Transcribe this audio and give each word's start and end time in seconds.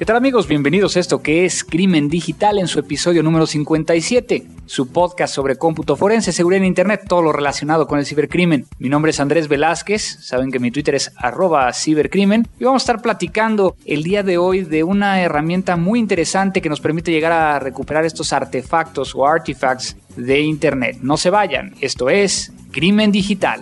¿Qué 0.00 0.06
tal 0.06 0.16
amigos? 0.16 0.48
Bienvenidos 0.48 0.96
a 0.96 1.00
esto 1.00 1.20
que 1.22 1.44
es 1.44 1.62
Crimen 1.62 2.08
Digital 2.08 2.58
en 2.58 2.68
su 2.68 2.78
episodio 2.78 3.22
número 3.22 3.46
57, 3.46 4.46
su 4.64 4.90
podcast 4.90 5.34
sobre 5.34 5.56
cómputo 5.56 5.94
forense, 5.94 6.32
seguridad 6.32 6.62
en 6.62 6.68
Internet, 6.68 7.02
todo 7.06 7.20
lo 7.20 7.34
relacionado 7.34 7.86
con 7.86 7.98
el 7.98 8.06
cibercrimen. 8.06 8.64
Mi 8.78 8.88
nombre 8.88 9.10
es 9.10 9.20
Andrés 9.20 9.46
Velázquez, 9.46 10.00
saben 10.22 10.50
que 10.50 10.58
mi 10.58 10.70
Twitter 10.70 10.94
es 10.94 11.12
arroba 11.18 11.70
cibercrimen 11.74 12.48
y 12.58 12.64
vamos 12.64 12.80
a 12.80 12.84
estar 12.84 13.02
platicando 13.02 13.76
el 13.84 14.02
día 14.02 14.22
de 14.22 14.38
hoy 14.38 14.62
de 14.62 14.84
una 14.84 15.20
herramienta 15.20 15.76
muy 15.76 15.98
interesante 15.98 16.62
que 16.62 16.70
nos 16.70 16.80
permite 16.80 17.12
llegar 17.12 17.32
a 17.32 17.58
recuperar 17.58 18.06
estos 18.06 18.32
artefactos 18.32 19.14
o 19.14 19.26
artifacts 19.26 19.98
de 20.16 20.40
Internet. 20.40 21.00
No 21.02 21.18
se 21.18 21.28
vayan, 21.28 21.74
esto 21.82 22.08
es 22.08 22.54
Crimen 22.72 23.12
Digital. 23.12 23.60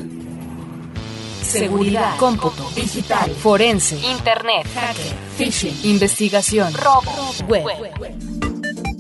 Seguridad, 1.49 2.17
cómputo, 2.19 2.71
digital, 2.75 3.31
forense, 3.31 3.97
internet, 3.97 4.67
hacker, 4.75 5.15
phishing, 5.39 5.75
investigación, 5.91 6.75
robo, 6.75 7.11
web. 7.49 7.65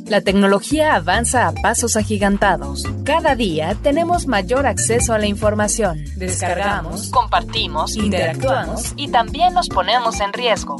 La 0.07 0.23
tecnología 0.23 0.95
avanza 0.95 1.47
a 1.47 1.53
pasos 1.53 1.97
agigantados. 1.97 2.85
Cada 3.05 3.37
día 3.37 3.77
tenemos 3.83 4.27
mayor 4.27 4.67
acceso 4.67 5.13
a 5.13 5.19
la 5.19 5.27
información. 5.27 6.03
Descargamos, 6.17 7.11
compartimos, 7.11 7.97
interactuamos 7.97 8.95
y 8.97 9.09
también 9.09 9.53
nos 9.53 9.69
ponemos 9.69 10.19
en 10.21 10.33
riesgo. 10.33 10.77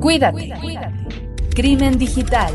Cuídate. 0.00 0.54
Crimen 1.54 1.98
digital. 1.98 2.54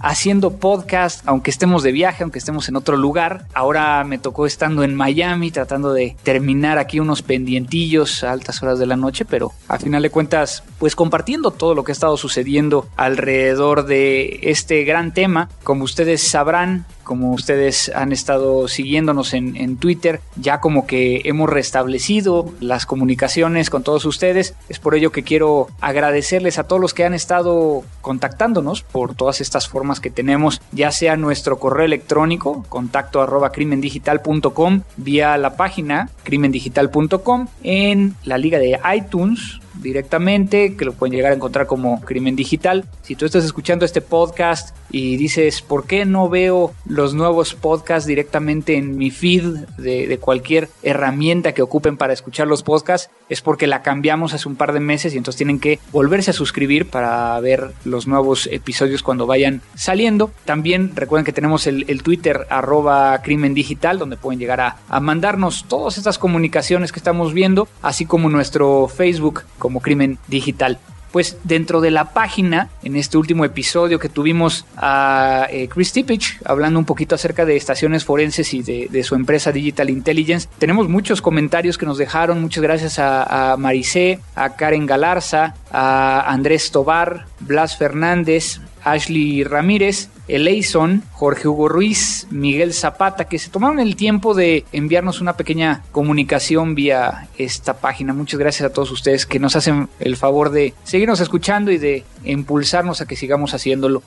haciendo 0.00 0.56
podcast, 0.56 1.22
aunque 1.26 1.50
estemos 1.50 1.82
de 1.82 1.92
viaje, 1.92 2.22
aunque 2.22 2.38
estemos 2.38 2.68
en 2.68 2.76
otro 2.76 2.96
lugar. 2.96 3.46
Ahora 3.54 4.04
me 4.04 4.18
tocó 4.18 4.46
estando 4.46 4.82
en 4.82 4.94
Miami, 4.94 5.50
tratando 5.50 5.92
de 5.92 6.16
terminar 6.22 6.78
aquí 6.78 7.00
unos 7.00 7.22
pendientillos 7.22 8.24
a 8.24 8.32
altas 8.32 8.62
horas 8.62 8.78
de 8.78 8.86
la 8.86 8.96
noche, 8.96 9.24
pero 9.24 9.52
a 9.68 9.78
final 9.78 10.02
de 10.02 10.10
cuentas, 10.10 10.62
pues 10.78 10.96
compartiendo 10.96 11.50
todo 11.50 11.74
lo 11.74 11.84
que 11.84 11.92
ha 11.92 11.94
estado 11.94 12.16
sucediendo 12.16 12.88
alrededor 12.96 13.86
de 13.86 14.40
este 14.42 14.84
gran 14.84 15.12
tema. 15.12 15.48
Como 15.62 15.84
ustedes 15.84 16.28
sabrán, 16.28 16.86
como 17.08 17.32
ustedes 17.32 17.90
han 17.94 18.12
estado 18.12 18.68
siguiéndonos 18.68 19.32
en, 19.32 19.78
Twitter, 19.78 20.20
ya 20.36 20.60
como 20.60 20.86
que 20.86 21.22
hemos 21.24 21.48
restablecido 21.48 22.52
las 22.60 22.84
comunicaciones 22.84 23.70
con 23.70 23.82
todos 23.82 24.04
ustedes. 24.04 24.54
Es 24.68 24.78
por 24.78 24.94
ello 24.94 25.10
que 25.10 25.22
quiero 25.22 25.68
agradecerles 25.80 26.58
a 26.58 26.64
todos 26.64 26.82
los 26.82 26.92
que 26.92 27.06
han 27.06 27.14
estado 27.14 27.82
contactándonos 28.02 28.82
por 28.82 29.14
todas 29.14 29.40
estas 29.40 29.68
formas 29.68 30.00
que 30.00 30.10
tenemos, 30.10 30.60
ya 30.70 30.92
sea 30.92 31.16
nuestro 31.16 31.58
correo 31.58 31.86
electrónico, 31.86 32.66
contacto 32.68 33.22
arroba 33.22 33.52
crimendigital.com, 33.52 34.82
vía 34.98 35.38
la 35.38 35.56
página 35.56 36.10
crimendigital.com, 36.24 37.46
en 37.62 38.16
la 38.24 38.36
liga 38.36 38.58
de 38.58 38.78
iTunes, 38.94 39.60
directamente, 39.82 40.76
que 40.76 40.84
lo 40.84 40.92
pueden 40.92 41.14
llegar 41.14 41.32
a 41.32 41.34
encontrar 41.34 41.66
como 41.66 42.00
Crimen 42.00 42.36
Digital. 42.36 42.84
Si 43.02 43.16
tú 43.16 43.24
estás 43.24 43.44
escuchando 43.44 43.84
este 43.84 44.00
podcast 44.00 44.76
y 44.90 45.16
dices, 45.16 45.62
¿por 45.62 45.86
qué 45.86 46.04
no 46.04 46.28
veo 46.28 46.72
los 46.86 47.14
nuevos 47.14 47.54
podcasts 47.54 48.06
directamente 48.06 48.76
en 48.76 48.96
mi 48.96 49.10
feed 49.10 49.44
de, 49.78 50.18
cualquier 50.18 50.68
herramienta 50.82 51.52
que 51.52 51.62
ocupen 51.62 51.96
para 51.96 52.12
escuchar 52.12 52.46
los 52.46 52.62
podcasts? 52.62 53.10
Es 53.28 53.40
porque 53.42 53.66
la 53.66 53.82
cambiamos 53.82 54.34
hace 54.34 54.48
un 54.48 54.56
par 54.56 54.72
de 54.72 54.80
meses 54.80 55.14
y 55.14 55.18
entonces 55.18 55.38
tienen 55.38 55.60
que 55.60 55.78
volverse 55.92 56.30
a 56.30 56.34
suscribir 56.34 56.86
para 56.86 57.38
ver 57.40 57.72
los 57.84 58.06
nuevos 58.06 58.48
episodios 58.50 59.02
cuando 59.02 59.26
vayan 59.26 59.60
saliendo. 59.74 60.30
También 60.44 60.92
recuerden 60.94 61.24
que 61.24 61.32
tenemos 61.32 61.66
el, 61.66 62.02
Twitter 62.02 62.46
arroba 62.48 63.20
Crimen 63.22 63.54
Digital, 63.54 63.98
donde 63.98 64.16
pueden 64.16 64.38
llegar 64.38 64.60
a, 64.60 65.00
mandarnos 65.00 65.64
todas 65.68 65.98
estas 65.98 66.18
comunicaciones 66.18 66.92
que 66.92 66.98
estamos 66.98 67.32
viendo, 67.32 67.68
así 67.82 68.04
como 68.04 68.28
nuestro 68.28 68.88
Facebook 68.88 69.42
crimen 69.80 70.18
digital. 70.28 70.78
Pues 71.12 71.38
dentro 71.42 71.80
de 71.80 71.90
la 71.90 72.12
página, 72.12 72.68
en 72.82 72.94
este 72.94 73.16
último 73.16 73.46
episodio 73.46 73.98
que 73.98 74.10
tuvimos 74.10 74.66
a 74.76 75.46
eh, 75.50 75.66
Chris 75.68 75.92
Tippich 75.92 76.38
hablando 76.44 76.78
un 76.78 76.84
poquito 76.84 77.14
acerca 77.14 77.46
de 77.46 77.56
estaciones 77.56 78.04
forenses 78.04 78.52
y 78.52 78.62
de, 78.62 79.02
su 79.02 79.14
empresa 79.14 79.50
Digital 79.50 79.88
Intelligence, 79.88 80.48
tenemos 80.58 80.88
muchos 80.88 81.22
comentarios 81.22 81.78
que 81.78 81.86
nos 81.86 81.96
dejaron. 81.96 82.42
Muchas 82.42 82.62
gracias 82.62 82.98
a, 82.98 83.52
a 83.52 83.56
Maricé, 83.56 84.20
a 84.34 84.54
Karen 84.56 84.84
Galarza, 84.84 85.54
a 85.70 86.30
Andrés 86.30 86.70
Tobar, 86.70 87.24
Blas 87.40 87.78
Fernández, 87.78 88.60
Ashley 88.84 89.44
Ramírez, 89.44 90.10
Eleison, 90.28 91.02
Jorge 91.12 91.48
Hugo 91.48 91.68
Ruiz, 91.68 92.26
Miguel 92.30 92.74
Zapata, 92.74 93.24
que 93.24 93.38
se 93.38 93.50
tomaron 93.50 93.80
el 93.80 93.96
tiempo 93.96 94.34
de 94.34 94.64
enviarnos 94.72 95.20
una 95.20 95.36
pequeña 95.36 95.82
comunicación 95.90 96.74
vía 96.74 97.28
esta 97.38 97.78
página. 97.78 98.12
Muchas 98.12 98.38
gracias 98.38 98.70
a 98.70 98.72
todos 98.72 98.90
ustedes 98.90 99.26
que 99.26 99.38
nos 99.38 99.56
hacen 99.56 99.88
el 99.98 100.16
favor 100.16 100.50
de 100.50 100.74
seguirnos 100.84 101.20
escuchando 101.20 101.70
y 101.70 101.78
de 101.78 102.04
impulsarnos 102.24 103.00
a 103.00 103.06
que 103.06 103.16
sigamos 103.16 103.54
haciéndolo. 103.54 104.02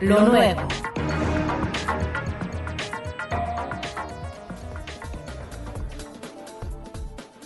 Lo 0.00 0.20
nuevo. 0.26 0.62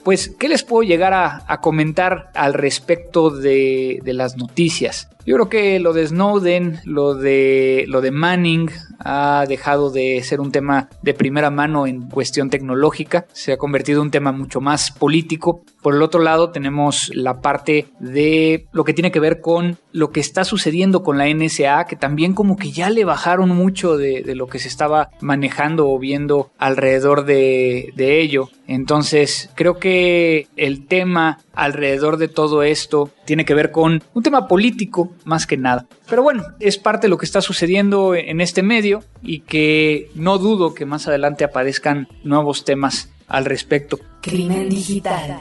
Pues, 0.06 0.32
¿qué 0.38 0.48
les 0.48 0.62
puedo 0.62 0.84
llegar 0.84 1.12
a, 1.14 1.60
comentar 1.60 2.30
al 2.34 2.54
respecto 2.54 3.28
de, 3.28 4.00
las 4.04 4.36
noticias? 4.36 5.08
Yo 5.26 5.34
creo 5.34 5.48
que 5.48 5.80
lo 5.80 5.92
de 5.92 6.06
Snowden, 6.06 6.78
lo 6.84 7.16
de, 7.16 7.84
lo 7.88 8.00
de 8.00 8.12
Manning 8.12 8.70
ha 9.00 9.44
dejado 9.48 9.90
de 9.90 10.22
ser 10.22 10.40
un 10.40 10.52
tema 10.52 10.88
de 11.02 11.14
primera 11.14 11.50
mano 11.50 11.88
en 11.88 12.08
cuestión 12.08 12.48
tecnológica, 12.48 13.26
se 13.32 13.52
ha 13.52 13.56
convertido 13.56 14.00
en 14.00 14.06
un 14.06 14.10
tema 14.12 14.30
mucho 14.30 14.60
más 14.60 14.92
político. 14.92 15.64
Por 15.82 15.96
el 15.96 16.02
otro 16.02 16.22
lado 16.22 16.50
tenemos 16.50 17.10
la 17.12 17.40
parte 17.40 17.88
de 17.98 18.68
lo 18.70 18.84
que 18.84 18.94
tiene 18.94 19.10
que 19.10 19.18
ver 19.18 19.40
con 19.40 19.78
lo 19.90 20.10
que 20.10 20.20
está 20.20 20.44
sucediendo 20.44 21.02
con 21.02 21.18
la 21.18 21.26
NSA, 21.28 21.86
que 21.86 21.96
también 21.96 22.32
como 22.32 22.56
que 22.56 22.70
ya 22.70 22.88
le 22.88 23.04
bajaron 23.04 23.48
mucho 23.48 23.96
de, 23.96 24.22
lo 24.36 24.46
que 24.46 24.60
se 24.60 24.68
estaba 24.68 25.10
manejando 25.20 25.88
o 25.90 25.98
viendo 25.98 26.52
alrededor 26.56 27.24
de, 27.24 27.92
de 27.96 28.20
ello. 28.20 28.48
Entonces 28.68 29.50
creo 29.56 29.78
que 29.78 30.46
el 30.56 30.86
tema 30.86 31.38
alrededor 31.52 32.16
de 32.16 32.28
todo 32.28 32.62
esto 32.62 33.10
tiene 33.26 33.44
que 33.44 33.54
ver 33.54 33.70
con 33.70 34.02
un 34.14 34.22
tema 34.22 34.48
político 34.48 35.12
más 35.24 35.46
que 35.46 35.58
nada. 35.58 35.86
Pero 36.08 36.22
bueno, 36.22 36.44
es 36.60 36.78
parte 36.78 37.06
de 37.06 37.10
lo 37.10 37.18
que 37.18 37.26
está 37.26 37.42
sucediendo 37.42 38.14
en 38.14 38.40
este 38.40 38.62
medio 38.62 39.04
y 39.22 39.40
que 39.40 40.10
no 40.14 40.38
dudo 40.38 40.74
que 40.74 40.86
más 40.86 41.06
adelante 41.08 41.44
aparezcan 41.44 42.08
nuevos 42.24 42.64
temas 42.64 43.10
al 43.28 43.44
respecto. 43.44 43.98
Crimen 44.22 44.68
digital. 44.68 45.40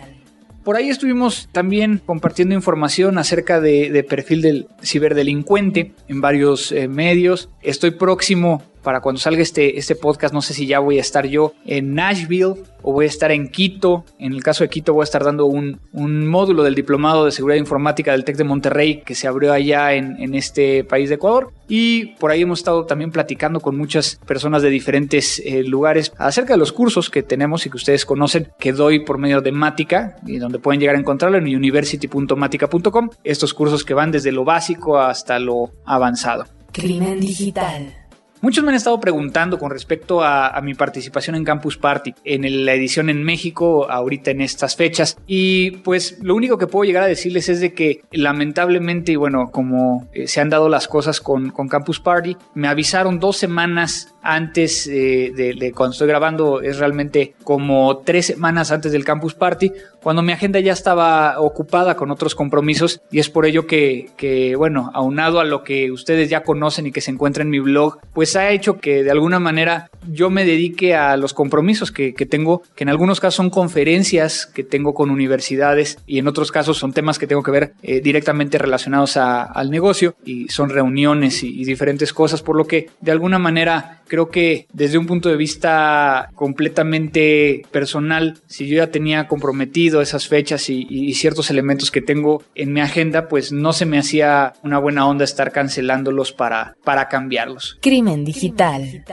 Por 0.66 0.76
ahí 0.76 0.90
estuvimos 0.90 1.48
también 1.52 2.02
compartiendo 2.04 2.56
información 2.56 3.20
acerca 3.20 3.62
de, 3.62 4.04
perfil 4.10 4.42
del 4.42 4.68
ciberdelincuente 4.82 5.94
en 6.08 6.22
varios 6.22 6.72
eh, 6.72 6.88
medios. 6.88 7.50
Estoy 7.62 7.92
próximo 7.92 8.64
para 8.86 9.02
cuando 9.02 9.20
salga 9.20 9.42
este, 9.42 9.80
este 9.80 9.96
podcast, 9.96 10.32
no 10.32 10.44
sé 10.44 10.54
si 10.54 10.68
ya 10.68 10.80
voy 10.80 11.00
a 11.00 11.02
estar 11.02 11.26
yo 11.26 11.54
en 11.66 11.96
Nashville 11.96 12.54
o 12.84 12.94
voy 12.94 13.06
a 13.06 13.08
estar 13.08 13.32
en 13.32 13.50
Quito. 13.50 14.06
En 14.20 14.32
el 14.32 14.44
caso 14.44 14.64
de 14.64 14.70
Quito 14.70 14.94
voy 14.94 15.02
a 15.02 15.06
estar 15.06 15.24
dando 15.24 15.48
un, 15.48 15.80
módulo 15.92 16.62
del 16.62 16.76
Diplomado 16.76 17.26
de 17.26 17.32
Seguridad 17.32 17.58
Informática 17.58 18.12
del 18.12 18.24
TEC 18.24 18.38
de 18.38 18.44
Monterrey 18.44 19.02
que 19.02 19.16
se 19.16 19.28
abrió 19.28 19.52
allá 19.54 19.94
en, 19.94 20.36
este 20.36 20.84
país 20.84 21.10
de 21.10 21.16
Ecuador. 21.16 21.52
Y 21.68 22.14
por 22.20 22.30
ahí 22.30 22.44
hemos 22.44 22.60
estado 22.60 22.86
también 22.86 23.10
platicando 23.10 23.60
con 23.60 23.76
muchas 23.76 24.20
personas 24.28 24.62
de 24.62 24.70
diferentes 24.70 25.42
eh, 25.44 25.64
lugares 25.64 26.14
acerca 26.20 26.54
de 26.54 26.60
los 26.60 26.72
cursos 26.72 27.10
que 27.10 27.24
tenemos 27.24 27.66
y 27.66 27.72
que 27.72 27.78
ustedes 27.78 28.06
conocen 28.06 28.50
que 28.60 28.72
doy 28.72 29.04
por 29.04 29.18
medio 29.18 29.42
de 29.42 29.52
Mática 29.52 30.18
y 30.28 30.38
donde 30.38 30.60
pueden 30.60 30.80
llegar 30.80 30.96
a 30.96 31.00
encontrarlo 31.00 31.40
en 31.40 31.46
university.matica.com. 31.46 33.10
Estos 33.24 33.56
cursos 33.56 33.84
que 33.84 33.96
van 33.96 34.12
desde 34.12 34.32
lo 34.32 34.46
básico 34.46 35.00
hasta 35.00 35.40
lo 35.40 35.72
avanzado. 35.86 36.46
Crimen 36.72 37.20
digital. 37.20 38.05
Muchos 38.46 38.64
me 38.64 38.70
han 38.70 38.76
estado 38.76 39.00
preguntando 39.00 39.58
con 39.58 39.72
respecto 39.72 40.24
a, 40.24 40.62
mi 40.62 40.76
participación 40.76 41.36
en 41.36 41.44
Campus 41.44 41.80
Party, 41.80 42.14
en 42.24 42.64
la 42.64 42.76
edición 42.76 43.10
en 43.10 43.24
México, 43.24 43.90
ahorita 43.90 44.30
en 44.30 44.42
estas 44.42 44.76
fechas. 44.76 45.18
Y 45.26 45.72
pues 45.78 46.20
lo 46.22 46.36
único 46.36 46.60
que 46.60 46.68
puedo 46.68 46.84
llegar 46.84 47.02
a 47.02 47.08
decirles 47.08 47.50
es 47.50 47.60
de 47.60 47.74
que 47.74 48.04
lamentablemente, 48.12 49.14
y 49.14 49.16
bueno, 49.16 49.50
como 49.52 50.08
eh, 50.14 50.28
se 50.28 50.42
han 50.42 50.52
dado 50.52 50.70
las 50.70 50.88
cosas 50.88 51.22
con, 51.22 51.54
Campus 51.68 52.00
Party, 52.00 52.38
me 52.54 52.68
avisaron 52.68 53.20
dos 53.20 53.38
semanas 53.38 54.14
antes 54.22 54.86
de, 54.86 55.74
cuando 55.76 55.94
estoy 55.94 56.08
grabando, 56.08 56.62
es 56.62 56.78
realmente 56.78 57.34
como 57.44 57.98
tres 57.98 58.28
semanas 58.28 58.72
antes 58.72 58.92
del 58.92 59.04
Campus 59.04 59.34
Party, 59.34 59.72
cuando 60.04 60.22
mi 60.22 60.34
agenda 60.34 60.60
ya 60.60 60.74
estaba 60.74 61.40
ocupada 61.40 61.96
con 61.96 62.12
otros 62.12 62.36
compromisos 62.36 63.02
y 63.12 63.18
es 63.18 63.30
por 63.30 63.48
ello 63.48 63.66
que, 63.66 64.12
que, 64.18 64.56
bueno, 64.56 64.92
aunado 64.94 65.40
a 65.40 65.46
lo 65.46 65.64
que 65.64 65.92
ustedes 65.92 66.30
ya 66.30 66.44
conocen 66.44 66.86
y 66.86 66.92
que 66.92 67.02
se 67.02 67.10
encuentra 67.10 67.42
en 67.42 67.50
mi 67.50 67.60
blog, 67.60 67.98
pues 68.14 68.35
ha 68.36 68.52
hecho 68.52 68.78
que 68.80 69.04
de 69.04 69.12
alguna 69.12 69.40
manera 69.40 69.90
yo 70.08 70.30
me 70.30 70.46
dedique 70.46 70.96
a 70.96 71.18
los 71.18 71.34
compromisos 71.34 71.92
que, 71.92 72.14
tengo, 72.14 72.64
que 72.76 72.84
en 72.84 72.90
algunos 72.90 73.20
casos 73.20 73.36
son 73.36 73.50
conferencias 73.50 74.46
que 74.46 74.64
tengo 74.64 74.94
con 74.94 75.10
universidades 75.10 75.98
y 76.06 76.20
en 76.20 76.28
otros 76.28 76.52
casos 76.52 76.78
son 76.78 76.94
temas 76.94 77.20
que 77.20 77.28
tengo 77.28 77.44
que 77.44 77.52
ver 77.52 77.74
eh, 77.82 78.02
directamente 78.02 78.58
relacionados 78.58 79.18
al 79.18 79.70
negocio 79.70 80.16
y 80.26 80.48
son 80.50 80.70
reuniones 80.70 81.44
y, 81.44 81.66
diferentes 81.66 82.14
cosas, 82.14 82.44
por 82.44 82.56
lo 82.56 82.66
que 82.66 82.90
de 83.02 83.12
alguna 83.12 83.40
manera 83.40 84.02
creo 84.08 84.30
que 84.30 84.68
desde 84.72 85.00
un 85.00 85.08
punto 85.08 85.30
de 85.30 85.36
vista 85.36 86.30
completamente 86.36 87.64
personal, 87.72 88.38
si 88.46 88.68
yo 88.68 88.78
ya 88.78 88.92
tenía 88.92 89.28
comprometido 89.28 90.02
esas 90.02 90.28
fechas 90.28 90.70
y, 90.70 90.86
y, 90.90 91.14
ciertos 91.16 91.50
elementos 91.50 91.90
que 91.90 92.02
tengo 92.02 92.44
en 92.54 92.72
mi 92.72 92.82
agenda, 92.82 93.28
pues 93.28 93.52
no 93.52 93.74
se 93.74 93.86
me 93.88 93.98
hacía 93.98 94.54
una 94.62 94.78
buena 94.78 95.08
onda 95.08 95.24
estar 95.24 95.52
cancelándolos 95.52 96.34
para, 96.34 96.76
para 96.84 97.08
cambiarlos. 97.08 97.80
Crimen 97.82 98.25
digital. 98.26 99.04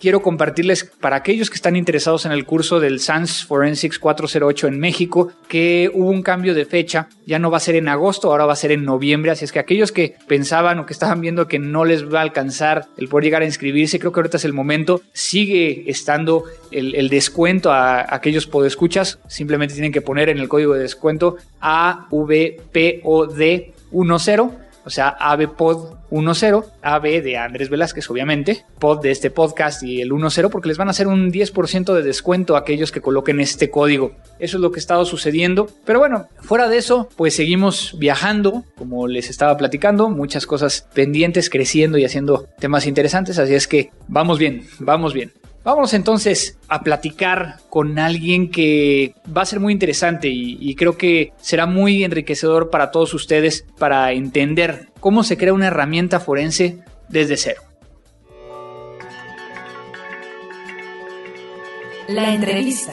Quiero 0.00 0.22
compartirles 0.22 0.84
para 0.84 1.16
aquellos 1.16 1.50
que 1.50 1.56
están 1.56 1.76
interesados 1.76 2.26
en 2.26 2.32
el 2.32 2.44
curso 2.44 2.80
del 2.80 3.00
SANS 3.00 3.44
Forensics 3.44 3.98
408 3.98 4.68
en 4.68 4.78
México 4.78 5.32
que 5.48 5.90
hubo 5.94 6.10
un 6.10 6.22
cambio 6.22 6.54
de 6.54 6.64
fecha, 6.64 7.08
ya 7.26 7.38
no 7.38 7.50
va 7.50 7.56
a 7.56 7.60
ser 7.60 7.76
en 7.76 7.88
agosto, 7.88 8.30
ahora 8.30 8.44
va 8.46 8.52
a 8.52 8.56
ser 8.56 8.72
en 8.72 8.84
noviembre, 8.84 9.30
así 9.30 9.44
es 9.44 9.52
que 9.52 9.58
aquellos 9.58 9.92
que 9.92 10.16
pensaban 10.26 10.78
o 10.78 10.86
que 10.86 10.92
estaban 10.92 11.20
viendo 11.20 11.48
que 11.48 11.58
no 11.58 11.84
les 11.84 12.12
va 12.12 12.18
a 12.18 12.22
alcanzar 12.22 12.86
el 12.96 13.08
poder 13.08 13.24
llegar 13.24 13.42
a 13.42 13.46
inscribirse, 13.46 13.98
creo 13.98 14.12
que 14.12 14.20
ahorita 14.20 14.36
es 14.36 14.44
el 14.44 14.52
momento, 14.52 15.00
sigue 15.12 15.88
estando 15.88 16.44
el, 16.70 17.08
descuento 17.08 17.70
a, 17.70 18.00
a 18.00 18.16
aquellos 18.16 18.46
podescuchas, 18.46 19.18
simplemente 19.28 19.74
tienen 19.74 19.92
que 19.92 20.02
poner 20.02 20.28
en 20.28 20.38
el 20.38 20.48
código 20.48 20.74
de 20.74 20.80
descuento 20.80 21.36
AVPOD 21.60 23.36
10 23.36 23.76
o 24.86 24.90
sea, 24.90 25.08
AVPod 25.08 25.96
10, 26.10 26.52
AV 26.80 27.02
de 27.02 27.36
Andrés 27.36 27.68
Velázquez, 27.68 28.08
obviamente, 28.08 28.64
pod 28.78 29.02
de 29.02 29.10
este 29.10 29.30
podcast 29.30 29.82
y 29.82 30.00
el 30.00 30.10
10, 30.10 30.48
porque 30.50 30.68
les 30.68 30.78
van 30.78 30.86
a 30.86 30.92
hacer 30.92 31.08
un 31.08 31.32
10% 31.32 31.92
de 31.92 32.02
descuento 32.04 32.54
a 32.54 32.60
aquellos 32.60 32.92
que 32.92 33.00
coloquen 33.00 33.40
este 33.40 33.68
código. 33.68 34.12
Eso 34.38 34.58
es 34.58 34.60
lo 34.60 34.70
que 34.70 34.78
ha 34.78 34.80
estado 34.80 35.04
sucediendo. 35.04 35.68
Pero 35.84 35.98
bueno, 35.98 36.28
fuera 36.40 36.68
de 36.68 36.78
eso, 36.78 37.08
pues 37.16 37.34
seguimos 37.34 37.96
viajando, 37.98 38.62
como 38.78 39.08
les 39.08 39.28
estaba 39.28 39.56
platicando, 39.56 40.08
muchas 40.08 40.46
cosas 40.46 40.86
pendientes, 40.94 41.50
creciendo 41.50 41.98
y 41.98 42.04
haciendo 42.04 42.46
temas 42.60 42.86
interesantes, 42.86 43.40
así 43.40 43.54
es 43.54 43.66
que 43.66 43.90
vamos 44.06 44.38
bien, 44.38 44.68
vamos 44.78 45.12
bien. 45.12 45.32
Vamos 45.66 45.94
entonces 45.94 46.58
a 46.68 46.82
platicar 46.82 47.56
con 47.68 47.98
alguien 47.98 48.52
que 48.52 49.16
va 49.36 49.42
a 49.42 49.46
ser 49.46 49.58
muy 49.58 49.72
interesante 49.72 50.28
y, 50.28 50.72
creo 50.76 50.96
que 50.96 51.32
será 51.38 51.66
muy 51.66 52.04
enriquecedor 52.04 52.70
para 52.70 52.92
todos 52.92 53.12
ustedes 53.14 53.66
para 53.76 54.12
entender 54.12 54.90
cómo 55.00 55.24
se 55.24 55.36
crea 55.36 55.52
una 55.52 55.66
herramienta 55.66 56.20
forense 56.20 56.84
desde 57.08 57.36
cero. 57.36 57.62
La 62.06 62.32
entrevista. 62.32 62.92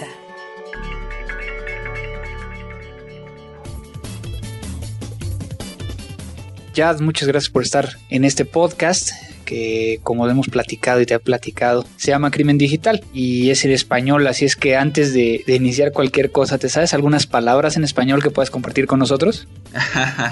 Jad, 6.76 7.02
muchas 7.02 7.28
gracias 7.28 7.52
por 7.52 7.62
estar 7.62 7.90
en 8.10 8.26
este 8.26 8.46
podcast 8.46 9.12
que 9.44 10.00
como 10.04 10.28
hemos 10.28 10.48
platicado 10.48 11.02
y 11.02 11.06
te 11.06 11.14
he 11.14 11.20
platicado, 11.20 11.86
se 11.98 12.12
llama 12.12 12.32
Crimen 12.32 12.58
Digital 12.58 13.04
y 13.14 13.50
es 13.50 13.66
en 13.66 13.72
español, 13.72 14.26
así 14.28 14.46
es 14.46 14.56
que 14.56 14.76
antes 14.76 15.14
de, 15.14 15.44
iniciar 15.48 15.92
cualquier 15.92 16.32
cosa, 16.32 16.58
¿te 16.58 16.70
sabes 16.70 16.94
algunas 16.94 17.28
palabras 17.28 17.78
en 17.78 17.84
español 17.84 18.24
que 18.24 18.32
puedas 18.32 18.50
compartir 18.50 18.88
con 18.88 19.00
nosotros? 19.00 19.48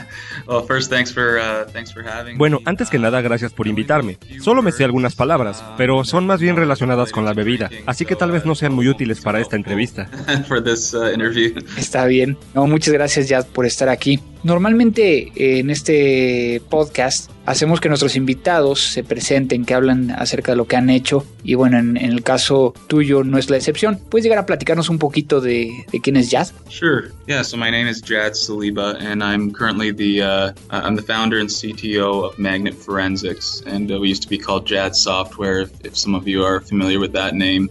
bueno, 2.37 2.59
antes 2.65 2.89
que 2.89 2.99
nada, 2.99 3.21
gracias 3.21 3.53
por 3.53 3.67
invitarme. 3.67 4.17
Solo 4.41 4.61
me 4.61 4.71
sé 4.71 4.83
algunas 4.83 5.15
palabras, 5.15 5.63
pero 5.77 6.03
son 6.03 6.25
más 6.25 6.39
bien 6.39 6.55
relacionadas 6.55 7.11
con 7.11 7.25
la 7.25 7.33
bebida, 7.33 7.69
así 7.85 8.05
que 8.05 8.15
tal 8.15 8.31
vez 8.31 8.45
no 8.45 8.55
sean 8.55 8.73
muy 8.73 8.87
útiles 8.87 9.21
para 9.21 9.39
esta 9.39 9.55
entrevista. 9.55 10.09
Uh, 10.51 11.77
Está 11.77 12.05
bien. 12.05 12.37
No, 12.53 12.67
muchas 12.67 12.93
gracias 12.93 13.27
ya 13.27 13.43
por 13.43 13.65
estar 13.65 13.89
aquí. 13.89 14.19
Normalmente 14.43 15.59
en 15.59 15.69
este 15.69 16.61
podcast 16.69 17.29
hacemos 17.45 17.79
que 17.79 17.89
nuestros 17.89 18.15
invitados 18.15 18.79
se 18.79 19.03
presenten, 19.03 19.65
que 19.65 19.73
hablan 19.73 20.11
acerca 20.11 20.53
de 20.53 20.55
lo 20.55 20.65
que 20.65 20.75
han 20.75 20.89
hecho 20.89 21.25
y 21.43 21.55
bueno, 21.55 21.77
en, 21.77 21.97
el 21.97 22.23
caso 22.23 22.73
tuyo 22.87 23.23
no 23.23 23.37
es 23.37 23.49
la 23.49 23.57
excepción. 23.57 23.99
¿Puedes 24.09 24.23
llegar 24.23 24.39
a 24.39 24.45
platicarnos 24.45 24.89
un 24.89 24.99
poquito 24.99 25.41
de, 25.41 25.85
quién 26.01 26.17
es 26.17 26.29
Jad? 26.29 26.47
Sure. 26.69 27.11
Yeah, 27.27 27.43
so 27.43 27.57
my 27.57 27.69
name 27.69 27.87
is 27.87 28.01
Jad 28.01 28.33
Saliba 28.33 28.95
and 28.99 29.23
I'm 29.23 29.51
currently 29.51 29.91
the 29.91 30.21
uh, 30.21 30.53
I'm 30.69 30.95
the 30.95 31.03
founder 31.03 31.39
and 31.39 31.49
CTO 31.49 32.31
of 32.31 32.39
Magnet 32.39 32.73
Forensics 32.73 33.61
and 33.65 33.91
uh, 33.91 33.99
we 33.99 34.09
used 34.09 34.23
to 34.23 34.29
be 34.29 34.37
called 34.37 34.65
Jad 34.65 34.95
Software 34.95 35.69
if 35.83 35.95
some 35.95 36.15
of 36.15 36.27
you 36.27 36.43
are 36.43 36.61
familiar 36.61 36.99
with 36.99 37.13
that 37.13 37.35
name. 37.35 37.69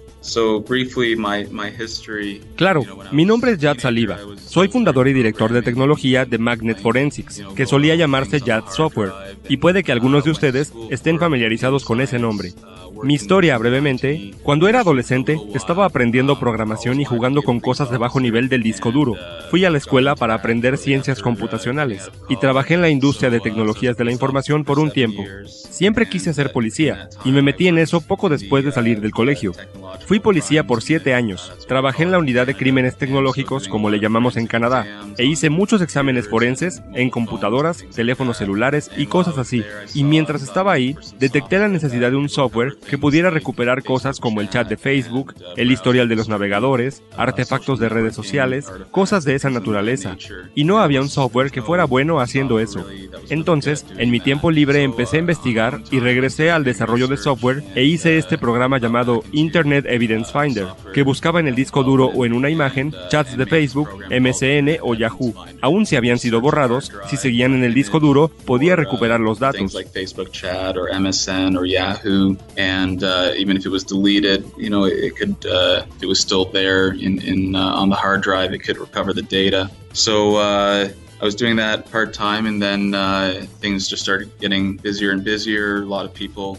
Claro, 2.57 2.85
mi 3.11 3.25
nombre 3.25 3.53
es 3.53 3.59
Jad 3.59 3.79
Saliba. 3.79 4.19
Soy 4.47 4.69
fundador 4.69 5.09
y 5.09 5.15
director 5.15 5.51
de 5.51 5.63
tecnología 5.63 6.27
de 6.27 6.37
Magnet 6.37 6.60
Forensics, 6.83 7.43
que 7.55 7.67
solía 7.67 7.95
llamarse 7.95 8.41
Jad 8.41 8.65
Software, 8.71 9.13
y 9.49 9.59
puede 9.59 9.83
que 9.83 9.93
algunos 9.93 10.25
de 10.25 10.31
ustedes 10.31 10.73
estén 10.91 11.19
familiarizados 11.19 11.85
con 11.85 12.01
ese 12.01 12.19
nombre. 12.19 12.53
Mi 13.03 13.15
historia, 13.15 13.57
brevemente, 13.57 14.35
cuando 14.43 14.69
era 14.69 14.81
adolescente 14.81 15.39
estaba 15.55 15.87
aprendiendo 15.87 16.39
programación 16.39 17.01
y 17.01 17.05
jugando 17.05 17.43
con 17.43 17.61
cosas 17.61 17.91
de 17.91 17.99
bajo 17.99 18.21
nivel 18.21 18.49
del 18.49 18.63
disco 18.63 18.93
duro. 18.93 19.15
Fui 19.51 19.65
a 19.65 19.71
la 19.71 19.79
escuela 19.79 20.15
para 20.15 20.35
aprender 20.35 20.77
ciencias 20.77 21.23
computacionales 21.23 22.11
y 22.29 22.37
trabajé 22.37 22.75
en 22.75 22.83
la 22.83 22.91
industria 22.91 23.31
de 23.31 23.41
tecnologías 23.41 23.97
de 23.97 24.05
la 24.05 24.13
información 24.13 24.65
por 24.65 24.79
un 24.79 24.91
tiempo. 24.91 25.25
Siempre 25.47 26.09
quise 26.09 26.35
ser 26.35 26.53
policía 26.53 27.09
y 27.25 27.33
me 27.33 27.43
metí 27.43 27.69
en 27.69 27.79
eso 27.79 28.01
poco 28.01 28.29
después 28.29 28.65
de 28.65 28.73
salir 28.73 29.01
del 29.01 29.13
colegio. 29.13 29.53
Fui 30.07 30.21
policía 30.21 30.67
por 30.67 30.83
siete 30.83 31.15
años, 31.15 31.53
trabajé 31.67 32.03
en 32.03 32.11
la 32.11 32.19
unidad 32.19 32.47
de 32.47 32.55
crímenes 32.55 32.97
tecnológicos, 32.97 33.67
como 33.67 33.89
le 33.89 34.01
llamamos 34.01 34.37
en 34.37 34.47
Canadá, 34.47 34.87
e 35.17 35.25
hice 35.25 35.49
muchos 35.49 35.81
exámenes 35.81 36.29
forenses 36.29 36.83
en 36.95 37.11
computadoras, 37.11 37.85
teléfonos 37.95 38.37
celulares 38.37 38.91
y 38.97 39.07
cosas 39.07 39.39
así. 39.39 39.65
Y 39.95 40.05
mientras 40.05 40.43
estaba 40.43 40.73
ahí, 40.73 40.97
detecté 41.19 41.59
la 41.59 41.69
necesidad 41.69 42.11
de 42.11 42.17
un 42.17 42.29
software 42.29 42.77
que 42.89 42.99
pudiera 42.99 43.31
recuperar 43.31 43.83
cosas 43.83 44.21
como 44.21 44.41
el 44.41 44.51
chat 44.51 44.69
de 44.69 44.77
Facebook, 44.77 45.35
el 45.57 45.71
historial 45.71 46.09
de 46.09 46.17
los 46.17 46.29
navegadores, 46.29 47.03
artefactos 47.17 47.79
de 47.79 47.89
redes 47.89 48.15
sociales, 48.15 48.71
cosas 48.91 49.25
de 49.25 49.35
esa 49.35 49.51
naturaleza. 49.51 50.17
Y 50.55 50.65
no 50.65 50.79
había 50.79 51.01
un 51.01 51.09
software 51.09 51.51
que 51.51 51.63
fuera 51.63 51.85
bueno 51.85 52.21
haciendo 52.21 52.61
eso. 52.61 52.87
Entonces, 53.29 53.87
en 53.99 54.11
mi 54.11 54.21
tiempo 54.21 54.51
libre 54.51 54.83
empecé 54.83 55.17
a 55.17 55.21
investigar 55.21 55.83
y 55.91 56.01
regresé 56.01 56.51
al 56.51 56.65
desarrollo 56.65 57.07
de 57.07 57.17
software 57.17 57.63
e 57.75 57.85
hice 57.85 58.19
este 58.19 58.39
programa 58.39 58.79
llamado 58.79 59.23
Internet 59.33 59.87
Evidence 59.89 60.33
Finder, 60.33 60.69
que 60.93 61.03
buscaba 61.03 61.41
en 61.41 61.49
el 61.49 61.55
disco 61.55 61.83
duro 61.85 62.07
o 62.07 62.25
en 62.27 62.33
una 62.33 62.51
imagen 62.51 62.95
chats 63.09 63.37
de 63.37 63.47
Facebook, 63.47 63.89
MSN 64.11 64.79
o 64.83 64.95
Yahoo. 64.95 65.35
Aun 65.61 65.87
si 65.87 65.97
habían 65.97 66.19
sido 66.19 66.41
borrados, 66.41 66.93
si 67.09 67.17
seguían 67.17 67.55
en 67.55 67.65
el 67.65 67.75
disco 67.75 68.01
duro, 68.01 68.31
podía 68.47 68.77
recuperar 68.77 69.21
los 69.21 69.39
datos. 69.39 69.77
And 72.71 73.03
uh, 73.03 73.33
even 73.37 73.57
if 73.57 73.67
it 73.67 73.69
was 73.69 73.85
deleted, 73.85 74.51
you 74.57 74.71
know, 74.71 74.85
it 74.85 75.17
could 75.17 75.45
uh, 75.47 75.85
it 76.01 76.07
was 76.07 76.21
still 76.21 76.45
there 76.45 76.93
in, 76.93 77.21
in 77.21 77.57
uh, 77.57 77.81
on 77.81 77.89
the 77.89 77.97
hard 77.97 78.23
drive, 78.23 78.53
it 78.53 78.61
could 78.61 78.79
recover 78.79 79.13
the 79.13 79.23
data. 79.23 79.71
So 79.93 80.37
uh, 80.37 80.89
I 81.21 81.25
was 81.25 81.35
doing 81.35 81.57
that 81.57 81.91
part 81.91 82.15
time, 82.15 82.47
and 82.47 82.63
then 82.63 82.95
uh, 82.95 83.47
things 83.61 83.89
just 83.89 84.03
started 84.03 84.31
getting 84.39 84.77
busier 84.77 85.11
and 85.11 85.25
busier. 85.25 85.83
A 85.83 85.87
lot 85.97 86.05
of 86.07 86.15
people. 86.15 86.59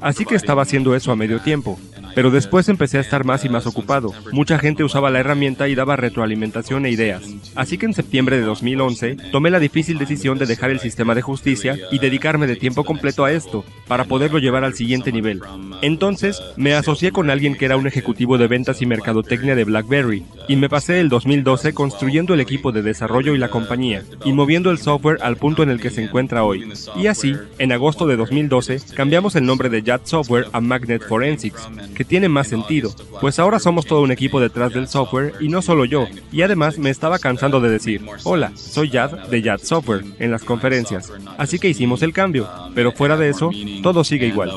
Así 0.00 0.24
que 0.24 0.34
estaba 0.34 0.62
haciendo 0.62 0.94
eso 0.94 1.12
a 1.12 1.16
medio 1.16 1.40
tiempo. 1.40 1.78
Pero 2.14 2.30
después 2.30 2.68
empecé 2.68 2.98
a 2.98 3.02
estar 3.02 3.24
más 3.24 3.44
y 3.44 3.48
más 3.48 3.66
ocupado. 3.66 4.12
Mucha 4.32 4.58
gente 4.58 4.82
usaba 4.82 5.10
la 5.10 5.20
herramienta 5.20 5.68
y 5.68 5.74
daba 5.74 5.96
retroalimentación 5.96 6.86
e 6.86 6.90
ideas. 6.90 7.22
Así 7.54 7.78
que 7.78 7.86
en 7.86 7.94
septiembre 7.94 8.36
de 8.36 8.42
2011 8.42 9.16
tomé 9.30 9.50
la 9.50 9.60
difícil 9.60 9.98
decisión 9.98 10.38
de 10.38 10.46
dejar 10.46 10.70
el 10.70 10.80
sistema 10.80 11.14
de 11.14 11.22
justicia 11.22 11.78
y 11.92 11.98
dedicarme 11.98 12.46
de 12.46 12.56
tiempo 12.56 12.84
completo 12.84 13.24
a 13.24 13.32
esto, 13.32 13.64
para 13.86 14.04
poderlo 14.04 14.38
llevar 14.38 14.64
al 14.64 14.74
siguiente 14.74 15.12
nivel. 15.12 15.40
Entonces 15.82 16.42
me 16.56 16.74
asocié 16.74 17.12
con 17.12 17.30
alguien 17.30 17.54
que 17.54 17.64
era 17.64 17.76
un 17.76 17.86
ejecutivo 17.86 18.38
de 18.38 18.48
ventas 18.48 18.82
y 18.82 18.86
mercadotecnia 18.86 19.54
de 19.54 19.64
BlackBerry, 19.64 20.24
y 20.48 20.56
me 20.56 20.68
pasé 20.68 21.00
el 21.00 21.08
2012 21.08 21.74
construyendo 21.74 22.34
el 22.34 22.40
equipo 22.40 22.72
de 22.72 22.82
desarrollo 22.82 23.34
y 23.34 23.38
la 23.38 23.48
compañía, 23.48 24.02
y 24.24 24.32
moviendo 24.32 24.70
el 24.70 24.78
software 24.78 25.18
al 25.22 25.36
punto 25.36 25.62
en 25.62 25.70
el 25.70 25.80
que 25.80 25.90
se 25.90 26.02
encuentra 26.02 26.44
hoy. 26.44 26.68
Y 26.96 27.06
así, 27.06 27.36
en 27.58 27.72
agosto 27.72 28.06
de 28.06 28.16
2012, 28.16 28.79
cambiamos 28.94 29.36
el 29.36 29.46
nombre 29.46 29.68
de 29.68 29.82
JAT 29.82 30.06
Software 30.06 30.46
a 30.52 30.60
Magnet 30.60 31.06
Forensics, 31.06 31.68
que 31.94 32.04
tiene 32.04 32.28
más 32.28 32.48
sentido, 32.48 32.94
pues 33.20 33.38
ahora 33.38 33.58
somos 33.58 33.86
todo 33.86 34.02
un 34.02 34.12
equipo 34.12 34.40
detrás 34.40 34.72
del 34.72 34.88
software 34.88 35.34
y 35.40 35.48
no 35.48 35.62
solo 35.62 35.84
yo, 35.84 36.06
y 36.32 36.42
además 36.42 36.78
me 36.78 36.90
estaba 36.90 37.18
cansando 37.18 37.60
de 37.60 37.70
decir, 37.70 38.04
hola, 38.24 38.52
soy 38.56 38.90
Jad 38.90 39.28
de 39.28 39.42
Jad 39.42 39.60
Software 39.60 40.04
en 40.18 40.30
las 40.30 40.44
conferencias, 40.44 41.12
así 41.38 41.58
que 41.58 41.68
hicimos 41.68 42.02
el 42.02 42.12
cambio, 42.12 42.48
pero 42.74 42.92
fuera 42.92 43.16
de 43.16 43.28
eso, 43.28 43.50
todo 43.82 44.04
sigue 44.04 44.26
igual. 44.26 44.50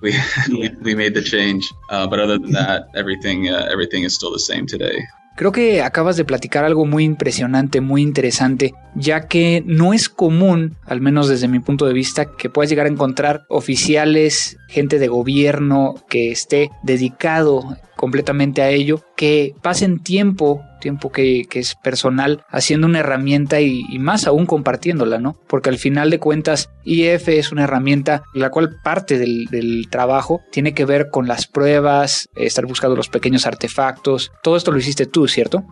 we, 0.00 0.12
we, 0.48 0.70
we 0.82 0.94
made 0.94 1.14
the 1.14 1.22
change. 1.22 1.68
Uh, 1.90 2.06
but 2.06 2.20
other 2.20 2.38
than 2.38 2.52
that, 2.52 2.88
uh, 2.94 2.98
everything 2.98 4.02
is 4.04 4.14
still 4.14 4.32
the 4.32 4.38
same 4.38 4.66
today. 4.66 4.98
Creo 5.38 5.52
que 5.52 5.82
acabas 5.82 6.16
de 6.16 6.24
platicar 6.24 6.64
algo 6.64 6.84
muy 6.84 7.04
impresionante, 7.04 7.80
muy 7.80 8.02
interesante, 8.02 8.74
ya 8.96 9.28
que 9.28 9.62
no 9.64 9.92
es 9.92 10.08
común, 10.08 10.76
al 10.84 11.00
menos 11.00 11.28
desde 11.28 11.46
mi 11.46 11.60
punto 11.60 11.86
de 11.86 11.92
vista, 11.92 12.32
que 12.36 12.50
puedas 12.50 12.68
llegar 12.68 12.86
a 12.86 12.90
encontrar 12.90 13.46
oficiales, 13.48 14.56
gente 14.66 14.98
de 14.98 15.06
gobierno 15.06 15.94
que 16.08 16.32
esté 16.32 16.72
dedicado 16.82 17.76
completamente 17.98 18.62
a 18.62 18.70
ello, 18.70 19.02
que 19.16 19.54
pasen 19.60 19.98
tiempo, 19.98 20.62
tiempo 20.80 21.10
que, 21.10 21.46
es 21.52 21.74
personal, 21.74 22.44
haciendo 22.48 22.86
una 22.86 23.00
herramienta 23.00 23.60
y, 23.60 23.84
más 23.98 24.28
aún 24.28 24.46
compartiéndola, 24.46 25.18
¿no? 25.18 25.36
Porque 25.48 25.68
al 25.68 25.78
final 25.78 26.08
de 26.08 26.20
cuentas, 26.20 26.70
IF 26.84 27.28
es 27.28 27.50
una 27.50 27.64
herramienta 27.64 28.22
la 28.34 28.50
cual 28.50 28.76
parte 28.84 29.18
del, 29.18 29.88
trabajo 29.90 30.40
tiene 30.52 30.74
que 30.74 30.84
ver 30.84 31.10
con 31.10 31.26
las 31.26 31.48
pruebas, 31.48 32.28
estar 32.36 32.66
buscando 32.66 32.94
los 32.94 33.08
pequeños 33.08 33.46
artefactos. 33.46 34.30
Todo 34.42 34.56
esto 34.56 34.70
lo 34.70 34.78
hiciste 34.78 35.06
tú, 35.06 35.26
¿cierto? 35.26 35.64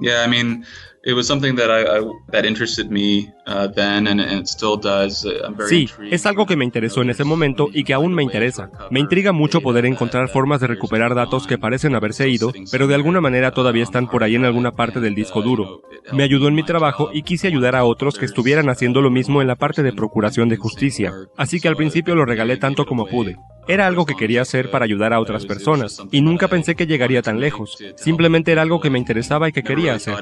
Yeah, 0.00 0.24
I 0.24 0.28
mean, 0.28 0.64
it 1.02 1.14
was 1.14 1.26
something 1.26 1.56
that 1.56 1.70
I, 1.70 1.98
I 1.98 2.00
that 2.32 2.44
interested 2.44 2.90
me 2.90 3.32
then 3.74 4.06
and, 4.06 4.20
and, 4.20 4.40
it 4.40 4.48
still 4.48 4.76
does. 4.76 5.24
I'm 5.24 5.56
very 5.56 5.86
sí, 5.86 5.90
es 6.10 6.26
algo 6.26 6.46
que 6.46 6.56
me 6.56 6.64
interesó 6.64 7.02
en 7.02 7.10
ese 7.10 7.24
momento 7.24 7.68
y 7.72 7.84
que 7.84 7.94
aún 7.94 8.14
me 8.14 8.22
interesa. 8.22 8.70
Me 8.90 9.00
intriga 9.00 9.32
mucho 9.32 9.60
poder 9.60 9.86
encontrar 9.86 10.28
formas 10.28 10.60
de 10.60 10.66
recuperar 10.66 11.14
datos 11.14 11.46
que 11.46 11.58
parecen 11.58 11.94
haberse 11.94 12.28
ido, 12.28 12.52
pero 12.70 12.86
de 12.86 12.94
alguna 12.94 13.20
manera 13.20 13.52
todavía 13.52 13.82
están 13.82 14.08
por 14.08 14.22
ahí 14.24 14.34
en 14.34 14.44
alguna 14.44 14.72
parte 14.72 15.00
del 15.00 15.14
disco 15.14 15.42
duro. 15.42 15.82
Me 16.12 16.22
ayudó 16.22 16.48
en 16.48 16.54
mi 16.54 16.64
trabajo 16.64 17.10
y 17.12 17.22
quise 17.22 17.46
ayudar 17.48 17.76
a 17.76 17.84
otros 17.84 18.18
que 18.18 18.26
estuvieran 18.26 18.68
haciendo 18.68 19.00
lo 19.00 19.10
mismo 19.10 19.40
en 19.40 19.48
la 19.48 19.56
parte 19.56 19.82
de 19.82 19.92
procuración 19.92 20.48
de 20.48 20.56
justicia, 20.56 21.12
así 21.36 21.60
que 21.60 21.68
al 21.68 21.76
principio 21.76 22.14
lo 22.14 22.24
regalé 22.24 22.56
tanto 22.56 22.86
como 22.86 23.06
pude. 23.06 23.36
Era 23.68 23.86
algo 23.86 24.06
que 24.06 24.14
quería 24.14 24.42
hacer 24.42 24.70
para 24.70 24.84
ayudar 24.84 25.12
a 25.12 25.20
otras 25.20 25.46
personas, 25.46 26.02
y 26.10 26.20
nunca 26.20 26.48
pensé 26.48 26.74
que 26.74 26.86
llegaría 26.86 27.22
tan 27.22 27.40
lejos. 27.40 27.78
Simplemente 27.96 28.52
era 28.52 28.62
algo 28.62 28.80
que 28.80 28.90
me 28.90 28.98
interesaba 28.98 29.48
y 29.48 29.52
que 29.52 29.62
quería 29.62 29.94
hacer. 29.94 30.14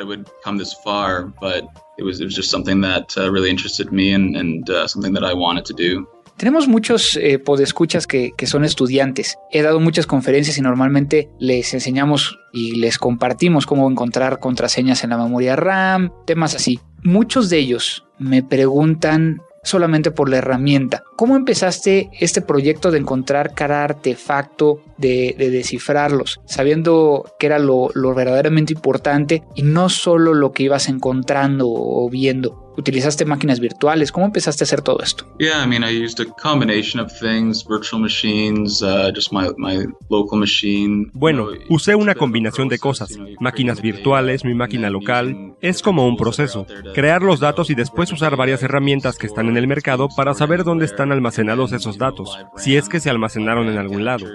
Tenemos 6.37 6.68
muchos 6.68 7.16
eh, 7.16 7.40
podescuchas 7.40 8.07
que, 8.07 8.30
que 8.37 8.47
son 8.47 8.64
estudiantes. 8.64 9.37
He 9.50 9.62
dado 9.62 9.80
muchas 9.80 10.07
conferencias 10.07 10.57
y 10.57 10.61
normalmente 10.61 11.28
les 11.40 11.75
enseñamos 11.75 12.38
y 12.52 12.76
les 12.76 12.97
compartimos 12.99 13.66
cómo 13.66 13.90
encontrar 13.90 14.38
contraseñas 14.38 15.02
en 15.02 15.11
la 15.11 15.18
memoria 15.18 15.57
RAM, 15.57 16.12
temas 16.26 16.54
así. 16.54 16.78
Muchos 17.02 17.50
de 17.50 17.59
ellos 17.59 18.07
me 18.18 18.45
preguntan 18.45 19.42
solamente 19.69 20.11
por 20.11 20.29
la 20.29 20.39
herramienta. 20.39 21.05
¿Cómo 21.17 21.37
empezaste 21.37 22.11
este 22.19 22.43
proyecto 22.43 22.91
de 22.91 22.99
encontrar 22.99 23.55
cada 23.55 23.85
artefacto, 23.85 24.81
de, 24.97 25.35
de 25.39 25.51
descifrarlos, 25.51 26.41
sabiendo 26.47 27.25
que 27.39 27.47
era 27.47 27.59
lo, 27.59 27.91
lo 27.95 28.15
verdaderamente 28.15 28.73
importante 28.73 29.43
y 29.55 29.63
no 29.63 29.89
solo 29.89 30.35
lo 30.35 30.53
que 30.53 30.65
ibas 30.65 30.89
encontrando 30.89 31.67
o 31.69 32.09
viendo? 32.11 32.68
Utilizaste 32.79 33.25
máquinas 33.25 33.61
virtuales. 33.61 34.13
¿Cómo 34.13 34.27
empezaste 34.27 34.63
a 34.63 34.67
hacer 34.67 34.83
todo 34.83 35.01
esto? 35.03 35.27
Yeah, 35.39 35.63
I 35.63 35.67
mean, 35.67 35.83
I 35.83 36.05
used 36.05 36.21
a 36.21 36.27
combination 36.41 37.01
of 37.01 37.13
things, 37.19 37.65
virtual 37.69 38.01
machines, 38.01 38.81
uh, 38.83 39.11
just 39.15 39.33
my, 39.33 39.49
my 39.59 39.85
local 40.09 40.39
machine. 40.39 41.11
Bueno, 41.13 41.49
usé 41.69 41.95
una 41.95 42.15
combinación 42.15 42.69
de 42.69 42.79
cosas, 42.79 43.19
máquinas 43.41 43.83
virtuales, 43.83 44.45
mi 44.45 44.55
máquina 44.55 44.91
local. 44.91 45.57
Es 45.61 45.83
como 45.83 46.07
un 46.07 46.17
proceso, 46.17 46.67
crear 46.95 47.23
los 47.23 47.41
datos 47.41 47.69
y 47.71 47.75
después 47.75 48.13
usar 48.13 48.37
varias 48.37 48.63
herramientas 48.63 49.19
que 49.19 49.27
están 49.27 49.49
en 49.49 49.57
el 49.57 49.67
mercado 49.67 50.09
para 50.17 50.35
saber 50.35 50.63
dónde 50.63 50.85
están 50.85 51.11
almacenados 51.11 51.73
esos 51.73 51.99
datos, 51.99 52.39
si 52.57 52.77
es 52.77 52.89
que 52.89 53.01
se 53.01 53.11
almacenaron 53.11 53.69
en 53.69 53.77
algún 53.77 54.05
lado. 54.05 54.27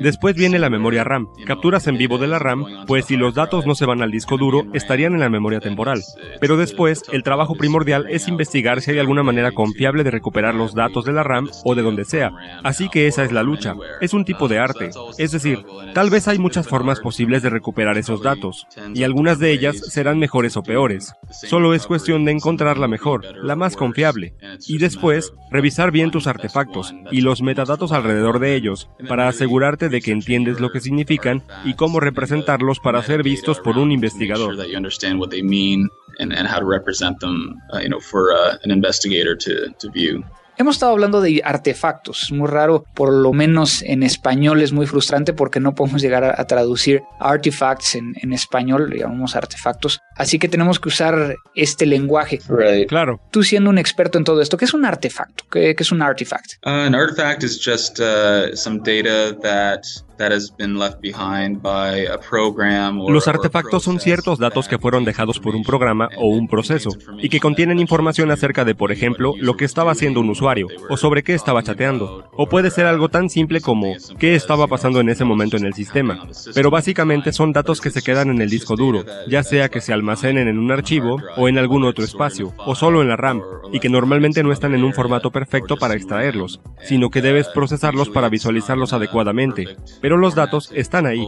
Después 0.00 0.34
viene 0.34 0.58
la 0.58 0.70
memoria 0.70 1.04
RAM, 1.04 1.28
capturas 1.44 1.86
en 1.86 1.98
vivo 1.98 2.16
de 2.16 2.28
la 2.28 2.38
RAM, 2.38 2.64
pues 2.86 3.04
si 3.04 3.16
los 3.16 3.34
datos 3.34 3.66
no 3.66 3.74
se 3.74 3.84
van 3.84 4.00
al 4.00 4.10
disco 4.10 4.38
duro, 4.38 4.64
estarían 4.72 5.12
en 5.12 5.20
la 5.20 5.28
memoria 5.28 5.60
temporal. 5.60 6.02
Pero 6.40 6.56
después, 6.56 7.02
el 7.12 7.22
trabajo 7.22 7.54
primordial 7.54 7.89
es 8.08 8.28
investigar 8.28 8.80
si 8.80 8.92
hay 8.92 8.98
alguna 8.98 9.22
manera 9.22 9.52
confiable 9.52 10.04
de 10.04 10.10
recuperar 10.10 10.54
los 10.54 10.74
datos 10.74 11.04
de 11.04 11.12
la 11.12 11.22
RAM 11.22 11.48
o 11.64 11.74
de 11.74 11.82
donde 11.82 12.04
sea. 12.04 12.32
Así 12.62 12.88
que 12.88 13.06
esa 13.06 13.24
es 13.24 13.32
la 13.32 13.42
lucha. 13.42 13.74
Es 14.00 14.14
un 14.14 14.24
tipo 14.24 14.48
de 14.48 14.58
arte. 14.58 14.90
Es 15.18 15.32
decir, 15.32 15.64
tal 15.94 16.10
vez 16.10 16.28
hay 16.28 16.38
muchas 16.38 16.68
formas 16.68 17.00
posibles 17.00 17.42
de 17.42 17.50
recuperar 17.50 17.98
esos 17.98 18.22
datos, 18.22 18.66
y 18.94 19.02
algunas 19.02 19.38
de 19.38 19.52
ellas 19.52 19.76
serán 19.76 20.18
mejores 20.18 20.56
o 20.56 20.62
peores. 20.62 21.14
Solo 21.30 21.74
es 21.74 21.86
cuestión 21.86 22.24
de 22.24 22.32
encontrar 22.32 22.78
la 22.78 22.88
mejor, 22.88 23.24
la 23.42 23.56
más 23.56 23.76
confiable, 23.76 24.34
y 24.66 24.78
después 24.78 25.32
revisar 25.50 25.90
bien 25.90 26.10
tus 26.10 26.26
artefactos 26.26 26.94
y 27.10 27.20
los 27.20 27.42
metadatos 27.42 27.92
alrededor 27.92 28.38
de 28.38 28.54
ellos 28.54 28.88
para 29.08 29.28
asegurarte 29.28 29.88
de 29.88 30.00
que 30.00 30.12
entiendes 30.12 30.60
lo 30.60 30.70
que 30.70 30.80
significan 30.80 31.42
y 31.64 31.74
cómo 31.74 32.00
representarlos 32.00 32.80
para 32.80 33.02
ser 33.02 33.22
vistos 33.22 33.60
por 33.60 33.78
un 33.78 33.92
investigador. 33.92 34.56
And, 36.20 36.32
and 36.32 36.46
how 36.46 36.58
to 36.58 36.66
represent 36.66 37.18
them, 37.20 37.60
uh, 37.72 37.78
you 37.78 37.88
know, 37.88 38.00
for 38.00 38.32
uh, 38.32 38.56
an 38.62 38.70
investigator 38.70 39.34
to, 39.36 39.70
to 39.78 39.90
view. 39.90 40.24
Hemos 40.60 40.76
estado 40.76 40.92
hablando 40.92 41.22
de 41.22 41.40
artefactos, 41.42 42.24
es 42.24 42.32
muy 42.32 42.46
raro, 42.46 42.84
por 42.92 43.10
lo 43.14 43.32
menos 43.32 43.80
en 43.80 44.02
español 44.02 44.60
es 44.60 44.72
muy 44.72 44.86
frustrante 44.86 45.32
porque 45.32 45.58
no 45.58 45.74
podemos 45.74 46.02
llegar 46.02 46.22
a, 46.22 46.38
a 46.38 46.46
traducir 46.46 47.00
artifacts 47.18 47.94
en, 47.94 48.12
en, 48.20 48.34
español, 48.34 48.92
llamamos 48.94 49.34
artefactos, 49.36 50.00
así 50.16 50.38
que 50.38 50.48
tenemos 50.48 50.78
que 50.78 50.88
usar 50.88 51.36
este 51.54 51.86
lenguaje. 51.86 52.40
Right. 52.46 52.90
Claro. 52.90 53.22
Tú 53.30 53.42
siendo 53.42 53.70
un 53.70 53.78
experto 53.78 54.18
en 54.18 54.24
todo 54.24 54.42
esto, 54.42 54.58
¿qué 54.58 54.66
es 54.66 54.74
un 54.74 54.84
artefacto? 54.84 55.44
¿Qué, 55.50 55.74
qué 55.74 55.82
es 55.82 55.92
un 55.92 56.02
artifact? 56.02 56.62
Uh, 56.66 56.84
an 56.88 56.94
artifact 56.94 57.42
is 57.42 57.58
just 57.58 57.98
uh, 57.98 58.54
some 58.54 58.80
data 58.80 59.34
that 59.40 59.86
Los 63.08 63.28
artefactos 63.28 63.82
son 63.82 64.00
ciertos 64.00 64.38
datos 64.38 64.68
que 64.68 64.78
fueron 64.78 65.04
dejados 65.04 65.38
por 65.38 65.54
un 65.54 65.62
programa 65.62 66.08
o 66.16 66.28
un 66.28 66.48
proceso 66.48 66.90
y 67.18 67.28
que 67.28 67.40
contienen 67.40 67.78
información 67.78 68.30
acerca 68.30 68.64
de, 68.64 68.74
por 68.74 68.92
ejemplo, 68.92 69.34
lo 69.38 69.56
que 69.56 69.64
estaba 69.64 69.92
haciendo 69.92 70.20
un 70.20 70.30
usuario 70.30 70.66
o 70.88 70.96
sobre 70.96 71.22
qué 71.22 71.34
estaba 71.34 71.62
chateando. 71.62 72.28
O 72.32 72.48
puede 72.48 72.70
ser 72.70 72.86
algo 72.86 73.08
tan 73.08 73.30
simple 73.30 73.60
como 73.60 73.94
qué 74.18 74.34
estaba 74.34 74.66
pasando 74.66 75.00
en 75.00 75.08
ese 75.08 75.24
momento 75.24 75.56
en 75.56 75.66
el 75.66 75.74
sistema. 75.74 76.26
Pero 76.54 76.70
básicamente 76.70 77.32
son 77.32 77.52
datos 77.52 77.80
que 77.80 77.90
se 77.90 78.02
quedan 78.02 78.30
en 78.30 78.40
el 78.40 78.50
disco 78.50 78.76
duro, 78.76 79.04
ya 79.28 79.42
sea 79.42 79.68
que 79.68 79.80
se 79.80 79.92
almacenen 79.92 80.48
en 80.48 80.58
un 80.58 80.70
archivo 80.70 81.16
o 81.36 81.48
en 81.48 81.58
algún 81.58 81.84
otro 81.84 82.04
espacio, 82.04 82.52
o 82.58 82.74
solo 82.74 83.02
en 83.02 83.08
la 83.08 83.16
RAM, 83.16 83.42
y 83.72 83.80
que 83.80 83.88
normalmente 83.88 84.42
no 84.42 84.52
están 84.52 84.74
en 84.74 84.84
un 84.84 84.92
formato 84.92 85.30
perfecto 85.30 85.76
para 85.76 85.94
extraerlos, 85.94 86.60
sino 86.82 87.10
que 87.10 87.22
debes 87.22 87.48
procesarlos 87.48 88.08
para 88.08 88.28
visualizarlos 88.28 88.92
adecuadamente. 88.92 89.76
Pero 90.00 90.09
los 90.16 90.34
datos 90.34 90.70
están 90.74 91.06
ahí. 91.06 91.24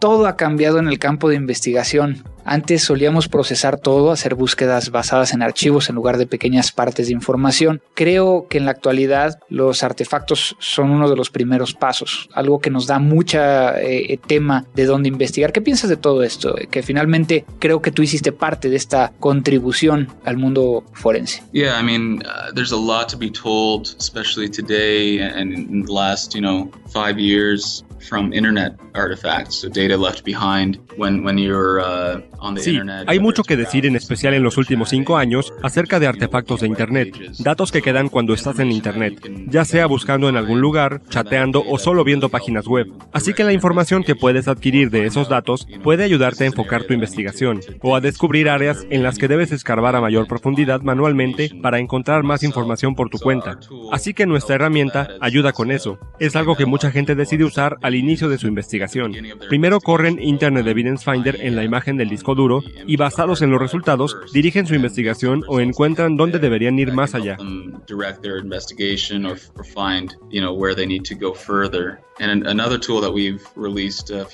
Todo 0.00 0.26
ha 0.26 0.36
cambiado 0.36 0.78
en 0.78 0.88
el 0.88 0.98
campo 0.98 1.28
de 1.28 1.36
investigación. 1.36 2.24
Antes 2.50 2.82
solíamos 2.82 3.28
procesar 3.28 3.78
todo, 3.78 4.10
hacer 4.10 4.34
búsquedas 4.34 4.90
basadas 4.90 5.32
en 5.34 5.40
archivos 5.40 5.88
en 5.88 5.94
lugar 5.94 6.18
de 6.18 6.26
pequeñas 6.26 6.72
partes 6.72 7.06
de 7.06 7.12
información. 7.12 7.80
Creo 7.94 8.48
que 8.50 8.58
en 8.58 8.64
la 8.64 8.72
actualidad 8.72 9.38
los 9.48 9.84
artefactos 9.84 10.56
son 10.58 10.90
uno 10.90 11.08
de 11.08 11.14
los 11.14 11.30
primeros 11.30 11.74
pasos, 11.74 12.28
algo 12.34 12.58
que 12.58 12.70
nos 12.70 12.88
da 12.88 12.98
mucha 12.98 13.80
eh, 13.80 14.18
tema 14.26 14.66
de 14.74 14.84
dónde 14.84 15.08
investigar. 15.08 15.52
¿Qué 15.52 15.60
piensas 15.60 15.90
de 15.90 15.96
todo 15.96 16.24
esto? 16.24 16.56
Que 16.72 16.82
finalmente 16.82 17.44
creo 17.60 17.80
que 17.82 17.92
tú 17.92 18.02
hiciste 18.02 18.32
parte 18.32 18.68
de 18.68 18.74
esta 18.74 19.12
contribución 19.20 20.08
al 20.24 20.36
mundo 20.36 20.82
forense. 20.92 21.44
Yeah, 21.52 21.80
I 21.80 21.84
mean, 21.84 22.24
uh, 22.24 22.52
there's 22.52 22.72
a 22.72 22.76
lot 22.76 23.08
to 23.10 23.16
be 23.16 23.30
told, 23.30 23.94
especially 23.96 24.50
today 24.50 25.20
and 25.20 25.52
in 25.52 25.84
the 25.84 25.92
last, 25.92 26.34
you 26.34 26.40
know, 26.40 26.68
five 26.92 27.16
years. 27.16 27.84
From 28.00 28.32
internet 28.32 28.74
artifacts, 28.94 29.56
so 29.56 29.68
data 29.68 29.96
left 29.96 30.24
behind 30.24 30.78
when, 30.96 31.24
when 31.24 31.38
you're 31.38 31.80
uh, 31.80 32.20
on 32.38 32.54
the 32.54 32.62
sí, 32.62 32.70
internet. 32.70 33.04
hay 33.06 33.18
mucho 33.18 33.42
que 33.42 33.56
decir 33.56 33.86
en 33.86 33.96
especial 33.96 34.34
en 34.34 34.42
los 34.42 34.56
últimos 34.56 34.90
cinco 34.90 35.16
años 35.16 35.52
acerca 35.62 36.00
de 36.00 36.06
artefactos 36.06 36.60
de 36.60 36.66
Internet, 36.66 37.14
datos 37.38 37.72
que 37.72 37.82
quedan 37.82 38.08
cuando 38.08 38.34
estás 38.34 38.58
en 38.58 38.72
Internet, 38.72 39.20
ya 39.48 39.64
sea 39.64 39.86
buscando 39.86 40.28
en 40.28 40.36
algún 40.36 40.60
lugar, 40.60 41.02
chateando 41.08 41.62
o 41.66 41.78
solo 41.78 42.04
viendo 42.04 42.28
páginas 42.28 42.66
web. 42.66 42.86
Así 43.12 43.34
que 43.34 43.44
la 43.44 43.52
información 43.52 44.02
que 44.02 44.14
puedes 44.14 44.48
adquirir 44.48 44.90
de 44.90 45.06
esos 45.06 45.28
datos 45.28 45.66
puede 45.82 46.04
ayudarte 46.04 46.44
a 46.44 46.46
enfocar 46.48 46.84
tu 46.84 46.94
investigación 46.94 47.60
o 47.82 47.96
a 47.96 48.00
descubrir 48.00 48.48
áreas 48.48 48.86
en 48.90 49.02
las 49.02 49.18
que 49.18 49.28
debes 49.28 49.52
escarbar 49.52 49.96
a 49.96 50.00
mayor 50.00 50.26
profundidad 50.26 50.80
manualmente 50.80 51.50
para 51.62 51.78
encontrar 51.78 52.22
más 52.22 52.42
información 52.42 52.94
por 52.94 53.10
tu 53.10 53.18
cuenta. 53.18 53.58
Así 53.92 54.14
que 54.14 54.26
nuestra 54.26 54.56
herramienta 54.56 55.08
ayuda 55.20 55.52
con 55.52 55.70
eso. 55.70 55.98
Es 56.18 56.36
algo 56.36 56.56
que 56.56 56.66
mucha 56.66 56.90
gente 56.90 57.14
decide 57.14 57.44
usar 57.44 57.76
al 57.82 57.89
inicio 57.94 58.28
de 58.28 58.38
su 58.38 58.46
investigación. 58.46 59.14
Primero 59.48 59.80
corren 59.80 60.22
Internet 60.22 60.66
Evidence 60.66 61.10
Finder 61.10 61.38
en 61.40 61.56
la 61.56 61.64
imagen 61.64 61.96
del 61.96 62.08
disco 62.08 62.34
duro 62.34 62.62
y 62.86 62.96
basados 62.96 63.42
en 63.42 63.50
los 63.50 63.60
resultados 63.60 64.16
dirigen 64.32 64.66
su 64.66 64.74
investigación 64.74 65.44
o 65.48 65.60
encuentran 65.60 66.16
dónde 66.16 66.38
deberían 66.38 66.78
ir 66.78 66.92
más 66.92 67.14
allá. 67.14 67.36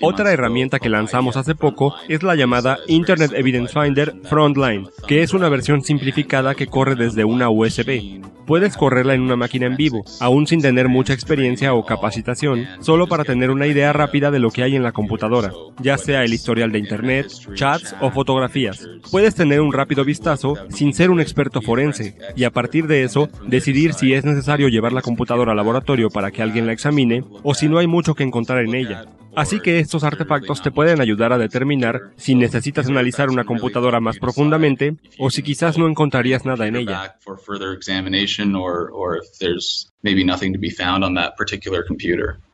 Otra 0.00 0.32
herramienta 0.32 0.78
que 0.80 0.88
lanzamos 0.88 1.36
hace 1.36 1.54
poco 1.54 1.94
es 2.08 2.22
la 2.22 2.34
llamada 2.34 2.78
Internet 2.88 3.32
Evidence 3.34 3.72
Finder 3.72 4.14
Frontline, 4.24 4.88
que 5.06 5.22
es 5.22 5.32
una 5.32 5.48
versión 5.48 5.82
simplificada 5.82 6.54
que 6.54 6.66
corre 6.66 6.96
desde 6.96 7.24
una 7.24 7.48
USB. 7.48 8.20
Puedes 8.46 8.76
correrla 8.76 9.14
en 9.14 9.22
una 9.22 9.36
máquina 9.36 9.66
en 9.66 9.76
vivo, 9.76 10.04
aún 10.20 10.46
sin 10.46 10.62
tener 10.62 10.88
mucha 10.88 11.12
experiencia 11.12 11.74
o 11.74 11.84
capacitación, 11.84 12.66
solo 12.80 13.08
para 13.08 13.24
tener 13.24 13.45
una 13.50 13.66
idea 13.66 13.92
rápida 13.92 14.30
de 14.30 14.38
lo 14.38 14.50
que 14.50 14.62
hay 14.62 14.76
en 14.76 14.82
la 14.82 14.92
computadora, 14.92 15.52
ya 15.80 15.98
sea 15.98 16.24
el 16.24 16.32
historial 16.32 16.72
de 16.72 16.78
Internet, 16.78 17.26
chats 17.54 17.94
o 18.00 18.10
fotografías. 18.10 18.88
Puedes 19.10 19.34
tener 19.34 19.60
un 19.60 19.72
rápido 19.72 20.04
vistazo 20.04 20.54
sin 20.68 20.94
ser 20.94 21.10
un 21.10 21.20
experto 21.20 21.60
forense, 21.60 22.16
y 22.34 22.44
a 22.44 22.50
partir 22.50 22.86
de 22.86 23.04
eso, 23.04 23.28
decidir 23.46 23.94
si 23.94 24.14
es 24.14 24.24
necesario 24.24 24.68
llevar 24.68 24.92
la 24.92 25.02
computadora 25.02 25.52
al 25.52 25.56
laboratorio 25.56 26.10
para 26.10 26.30
que 26.30 26.42
alguien 26.42 26.66
la 26.66 26.72
examine, 26.72 27.24
o 27.42 27.54
si 27.54 27.68
no 27.68 27.78
hay 27.78 27.86
mucho 27.86 28.14
que 28.14 28.24
encontrar 28.24 28.64
en 28.64 28.74
ella. 28.74 29.06
Así 29.36 29.60
que 29.60 29.78
estos 29.78 30.02
artefactos 30.02 30.62
te 30.62 30.70
pueden 30.70 31.02
ayudar 31.02 31.30
a 31.30 31.36
determinar 31.36 32.00
si 32.16 32.34
necesitas 32.34 32.88
analizar 32.88 33.28
una 33.28 33.44
computadora 33.44 34.00
más 34.00 34.18
profundamente 34.18 34.96
o 35.18 35.30
si 35.30 35.42
quizás 35.42 35.76
no 35.76 35.88
encontrarías 35.88 36.46
nada 36.46 36.66
en 36.66 36.76
ella. 36.76 37.16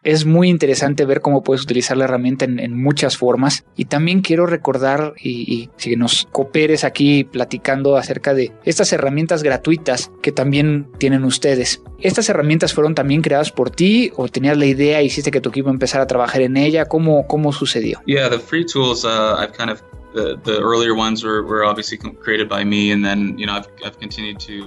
Es 0.03 0.27
muy 0.27 0.49
interesante 0.49 1.05
ver 1.05 1.21
cómo 1.21 1.45
puedes 1.45 1.63
utilizar 1.63 1.97
la 1.97 2.05
herramienta 2.05 2.45
en, 2.45 2.83
muchas 2.83 3.17
formas 3.17 3.65
y 3.77 3.85
también 3.85 4.21
quiero 4.21 4.47
recordar 4.47 5.15
y, 5.21 5.53
y 5.53 5.71
si 5.77 5.95
nos 5.95 6.27
cooperes 6.33 6.83
aquí 6.83 7.25
platicando 7.25 7.97
acerca 7.97 8.35
de 8.35 8.53
estas 8.65 8.93
herramientas 8.93 9.43
gratuitas 9.45 10.11
que 10.21 10.33
también 10.33 10.89
tienen 10.99 11.25
ustedes. 11.25 11.83
¿Estas 12.01 12.29
herramientas 12.29 12.75
fueron 12.75 12.97
también 12.97 13.23
creadas 13.23 13.53
por 13.53 13.71
ti 13.71 14.11
o 14.17 14.27
tenías 14.29 14.59
la 14.59 14.67
idea 14.67 15.03
y 15.03 15.07
hiciste 15.07 15.31
que 15.31 15.41
tu 15.41 15.51
equipo 15.51 15.71
empezara 15.71 16.05
a 16.05 16.09
trabajar 16.09 16.43
en 16.43 16.57
ella? 16.57 16.87
¿Cómo, 16.87 17.27
cómo 17.29 17.53
sucedió? 17.53 18.03
Yeah, 18.07 18.29
the 18.29 18.41
free 18.41 18.65
tools 18.65 19.05
uh, 19.05 19.37
I've 19.39 19.53
kind 19.57 19.71
of 19.71 19.83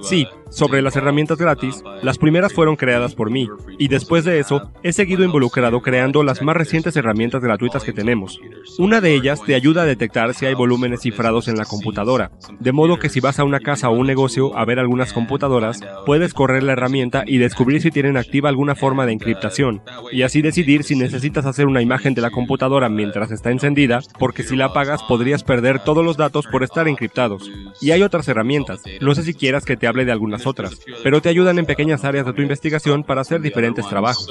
Sí, 0.03 0.27
sobre 0.49 0.81
las 0.81 0.95
herramientas 0.95 1.37
gratis, 1.37 1.83
las 2.01 2.17
primeras 2.17 2.53
fueron 2.53 2.75
creadas 2.75 3.15
por 3.15 3.29
mí, 3.29 3.47
y 3.77 3.87
después 3.87 4.25
de 4.25 4.39
eso 4.39 4.71
he 4.83 4.93
seguido 4.93 5.23
involucrado 5.23 5.81
creando 5.81 6.23
las 6.23 6.41
más 6.41 6.55
recientes 6.55 6.95
herramientas 6.95 7.41
gratuitas 7.41 7.83
que 7.83 7.93
tenemos. 7.93 8.39
Una 8.77 9.01
de 9.01 9.13
ellas 9.13 9.41
te 9.43 9.55
ayuda 9.55 9.83
a 9.83 9.85
detectar 9.85 10.33
si 10.33 10.45
hay 10.45 10.53
volúmenes 10.53 11.01
cifrados 11.01 11.47
en 11.47 11.57
la 11.57 11.65
computadora, 11.65 12.31
de 12.59 12.71
modo 12.71 12.97
que 12.97 13.09
si 13.09 13.19
vas 13.19 13.39
a 13.39 13.43
una 13.43 13.59
casa 13.59 13.89
o 13.89 13.93
un 13.93 14.07
negocio 14.07 14.57
a 14.57 14.65
ver 14.65 14.79
algunas 14.79 15.13
computadoras, 15.13 15.79
puedes 16.05 16.33
correr 16.33 16.63
la 16.63 16.73
herramienta 16.73 17.23
y 17.25 17.37
descubrir 17.37 17.81
si 17.81 17.91
tienen 17.91 18.17
activa 18.17 18.49
alguna 18.49 18.75
forma 18.75 19.05
de 19.05 19.13
encriptación, 19.13 19.81
y 20.11 20.23
así 20.23 20.41
decidir 20.41 20.83
si 20.83 20.95
necesitas 20.95 21.45
hacer 21.45 21.67
una 21.67 21.81
imagen 21.81 22.13
de 22.13 22.21
la 22.21 22.31
computadora 22.31 22.89
mientras 22.89 23.31
está 23.31 23.51
encendida, 23.51 23.99
porque 24.19 24.43
si 24.43 24.55
la 24.55 24.65
apagas 24.65 25.03
podrías 25.03 25.34
perder 25.43 25.83
todos 25.83 26.03
los 26.03 26.17
datos 26.17 26.45
por 26.47 26.63
estar 26.63 26.87
encriptados. 26.87 27.49
Y 27.81 27.91
hay 27.91 28.03
otras 28.03 28.27
herramientas, 28.27 28.81
no 29.01 29.15
sé 29.15 29.23
si 29.23 29.33
quieras 29.33 29.65
que 29.65 29.77
te 29.77 29.87
hable 29.87 30.05
de 30.05 30.11
algunas 30.11 30.45
otras, 30.47 30.79
pero 31.03 31.21
te 31.21 31.29
ayudan 31.29 31.59
en 31.59 31.65
pequeñas 31.65 32.03
áreas 32.03 32.25
de 32.25 32.33
tu 32.33 32.41
investigación 32.41 33.03
para 33.03 33.21
hacer 33.21 33.41
diferentes 33.41 33.87
trabajos. 33.87 34.27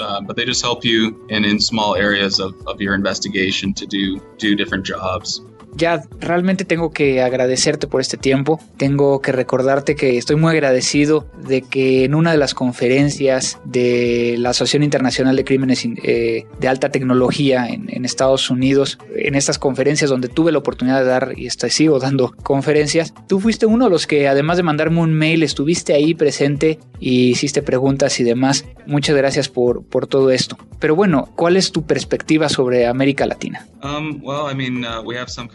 Ya 5.76 6.02
realmente 6.20 6.64
tengo 6.64 6.92
que 6.92 7.22
agradecerte 7.22 7.86
por 7.86 8.00
este 8.00 8.16
tiempo. 8.16 8.60
Tengo 8.76 9.20
que 9.20 9.32
recordarte 9.32 9.96
que 9.96 10.16
estoy 10.16 10.36
muy 10.36 10.52
agradecido 10.52 11.26
de 11.46 11.62
que 11.62 12.04
en 12.04 12.14
una 12.14 12.32
de 12.32 12.38
las 12.38 12.54
conferencias 12.54 13.58
de 13.64 14.36
la 14.38 14.50
Asociación 14.50 14.82
Internacional 14.82 15.36
de 15.36 15.44
Crímenes 15.44 15.84
eh, 15.84 16.46
de 16.58 16.68
Alta 16.68 16.90
Tecnología 16.90 17.66
en, 17.68 18.04
Estados 18.04 18.50
Unidos, 18.50 18.98
en 19.16 19.34
estas 19.34 19.58
conferencias 19.58 20.10
donde 20.10 20.28
tuve 20.28 20.52
la 20.52 20.58
oportunidad 20.58 21.00
de 21.00 21.06
dar 21.06 21.32
y 21.36 21.46
estoy, 21.46 21.70
sigo 21.70 21.98
dando 21.98 22.34
conferencias, 22.42 23.14
tú 23.26 23.40
fuiste 23.40 23.66
uno 23.66 23.86
de 23.86 23.90
los 23.90 24.06
que 24.06 24.28
además 24.28 24.58
de 24.58 24.62
mandarme 24.62 25.00
un 25.00 25.14
mail 25.14 25.42
estuviste 25.42 25.94
ahí 25.94 26.14
presente 26.14 26.78
y 27.00 27.30
hiciste 27.30 27.62
preguntas 27.62 28.20
y 28.20 28.24
demás. 28.24 28.64
Muchas 28.86 29.16
gracias 29.16 29.48
por, 29.48 29.84
por 29.84 30.06
todo 30.06 30.30
esto. 30.30 30.56
Pero 30.78 30.94
bueno, 30.94 31.30
¿cuál 31.34 31.56
es 31.56 31.72
tu 31.72 31.86
perspectiva 31.86 32.48
sobre 32.48 32.86
América 32.86 33.26
Latina? 33.26 33.66
Um, 33.82 34.20
well, 34.22 34.50
I 34.50 34.54
mean, 34.54 34.84
uh, 34.84 35.02
we 35.02 35.16
have 35.16 35.28
some 35.28 35.48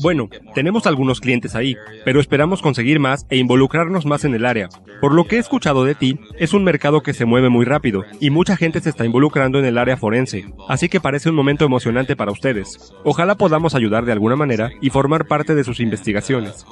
bueno, 0.00 0.28
tenemos 0.54 0.86
algunos 0.86 1.20
clientes 1.20 1.54
ahí, 1.54 1.76
pero 2.04 2.20
esperamos 2.20 2.62
conseguir 2.62 3.00
más 3.00 3.26
e 3.30 3.36
involucrarnos 3.36 4.06
más 4.06 4.24
en 4.24 4.34
el 4.34 4.46
área. 4.46 4.68
Por 5.00 5.14
lo 5.14 5.26
que 5.26 5.36
he 5.36 5.38
escuchado 5.38 5.84
de 5.84 5.94
ti, 5.94 6.18
es 6.38 6.52
un 6.52 6.64
mercado 6.64 7.02
que 7.02 7.14
se 7.14 7.24
mueve 7.24 7.48
muy 7.48 7.64
rápido 7.64 8.04
y 8.20 8.30
mucha 8.30 8.56
gente 8.56 8.80
se 8.80 8.90
está 8.90 9.04
involucrando 9.04 9.58
en 9.58 9.64
el 9.64 9.78
área 9.78 9.96
forense, 9.96 10.46
así 10.68 10.88
que 10.88 11.00
parece 11.00 11.28
un 11.28 11.36
momento 11.36 11.64
emocionante 11.64 12.16
para 12.16 12.32
ustedes. 12.32 12.92
Ojalá 13.04 13.36
podamos 13.36 13.74
ayudar 13.74 14.04
de 14.04 14.12
alguna 14.12 14.36
manera 14.36 14.70
y 14.80 14.90
formar 14.90 15.26
parte 15.26 15.54
de 15.54 15.64
sus 15.64 15.80
investigaciones. 15.80 16.64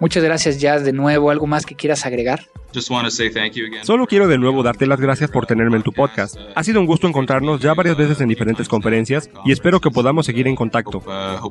Muchas 0.00 0.22
gracias, 0.24 0.60
Jazz, 0.60 0.84
de 0.84 0.92
nuevo. 0.92 1.30
¿Algo 1.30 1.46
más 1.46 1.66
que 1.66 1.74
quieras 1.74 2.04
agregar? 2.06 2.46
Solo 3.82 4.06
quiero 4.06 4.26
de 4.26 4.38
nuevo 4.38 4.62
darte 4.62 4.86
las 4.86 5.00
gracias 5.00 5.30
por 5.30 5.46
tenerme 5.46 5.76
en 5.76 5.82
tu 5.82 5.92
podcast. 5.92 6.36
Ha 6.54 6.64
sido 6.64 6.80
un 6.80 6.86
gusto 6.86 7.06
encontrarnos 7.06 7.60
ya 7.60 7.72
varias 7.72 7.96
veces 7.96 8.20
en 8.20 8.28
diferentes 8.28 8.68
conferencias 8.68 9.30
y 9.44 9.52
espero 9.52 9.80
que 9.80 9.90
podamos 9.90 10.26
seguir 10.26 10.48
en 10.48 10.56
contacto. 10.56 10.98
Uh, 10.98 11.50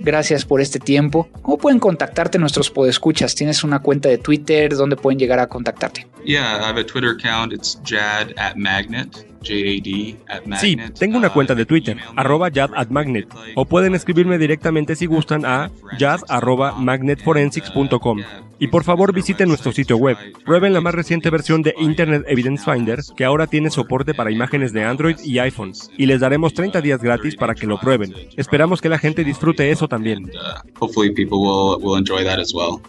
gracias 0.00 0.44
por 0.44 0.60
este 0.60 0.78
tiempo. 0.78 1.28
¿Cómo 1.42 1.56
pueden 1.56 1.78
contactarte 1.78 2.38
nuestros 2.38 2.70
podescuchas? 2.70 3.34
¿Tienes 3.34 3.64
una 3.64 3.80
cuenta 3.80 4.10
de 4.10 4.18
Twitter? 4.18 4.76
¿Dónde 4.76 4.96
pueden 4.96 5.18
llegar 5.18 5.38
a 5.38 5.46
contactarte? 5.46 6.06
Yeah, 6.24 6.58
I 6.60 6.64
have 6.64 6.78
a 6.78 6.84
Twitter 6.84 7.10
account. 7.10 7.54
It's 7.54 7.80
jad 7.82 8.34
at 8.36 8.56
magnet. 8.56 9.29
Sí, 9.42 10.76
tengo 10.98 11.18
una 11.18 11.30
cuenta 11.30 11.54
de 11.54 11.64
Twitter, 11.64 11.96
arroba 12.16 12.50
magnet, 12.88 13.28
o 13.54 13.64
pueden 13.64 13.94
escribirme 13.94 14.38
directamente 14.38 14.96
si 14.96 15.06
gustan 15.06 15.46
a 15.46 15.70
jad.magnetforensics.com. 15.98 18.18
Y 18.62 18.68
por 18.68 18.84
favor 18.84 19.14
visiten 19.14 19.48
nuestro 19.48 19.72
sitio 19.72 19.96
web, 19.96 20.18
prueben 20.44 20.74
la 20.74 20.82
más 20.82 20.94
reciente 20.94 21.30
versión 21.30 21.62
de 21.62 21.74
Internet 21.78 22.24
Evidence 22.28 22.70
Finder, 22.70 23.00
que 23.16 23.24
ahora 23.24 23.46
tiene 23.46 23.70
soporte 23.70 24.12
para 24.12 24.30
imágenes 24.30 24.74
de 24.74 24.84
Android 24.84 25.16
y 25.24 25.38
iPhone, 25.38 25.72
y 25.96 26.04
les 26.04 26.20
daremos 26.20 26.52
30 26.52 26.82
días 26.82 27.00
gratis 27.00 27.36
para 27.36 27.54
que 27.54 27.66
lo 27.66 27.80
prueben. 27.80 28.12
Esperamos 28.36 28.82
que 28.82 28.90
la 28.90 28.98
gente 28.98 29.24
disfrute 29.24 29.70
eso 29.70 29.88
también. 29.88 30.30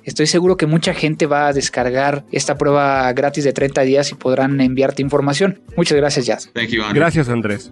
Estoy 0.04 0.28
seguro 0.28 0.58
que 0.58 0.66
mucha 0.66 0.94
gente 0.94 1.26
va 1.26 1.48
a 1.48 1.54
descargar 1.54 2.26
esta 2.32 2.58
prueba 2.58 3.14
gratis 3.14 3.46
de 3.46 3.54
30 3.54 3.84
días 3.84 4.12
y 4.12 4.16
podrán 4.16 4.60
enviarte 4.60 5.02
información. 5.02 5.62
Muchas 5.78 5.98
gracias, 5.98 6.26
Jazz. 6.26 6.41
Gracias, 6.94 7.30
Andrés. 7.30 7.72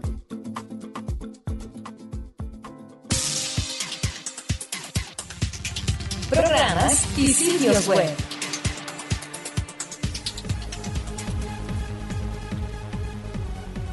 Programas 6.29 7.17
y 7.17 7.27
sitios 7.27 7.87
web. 7.87 8.09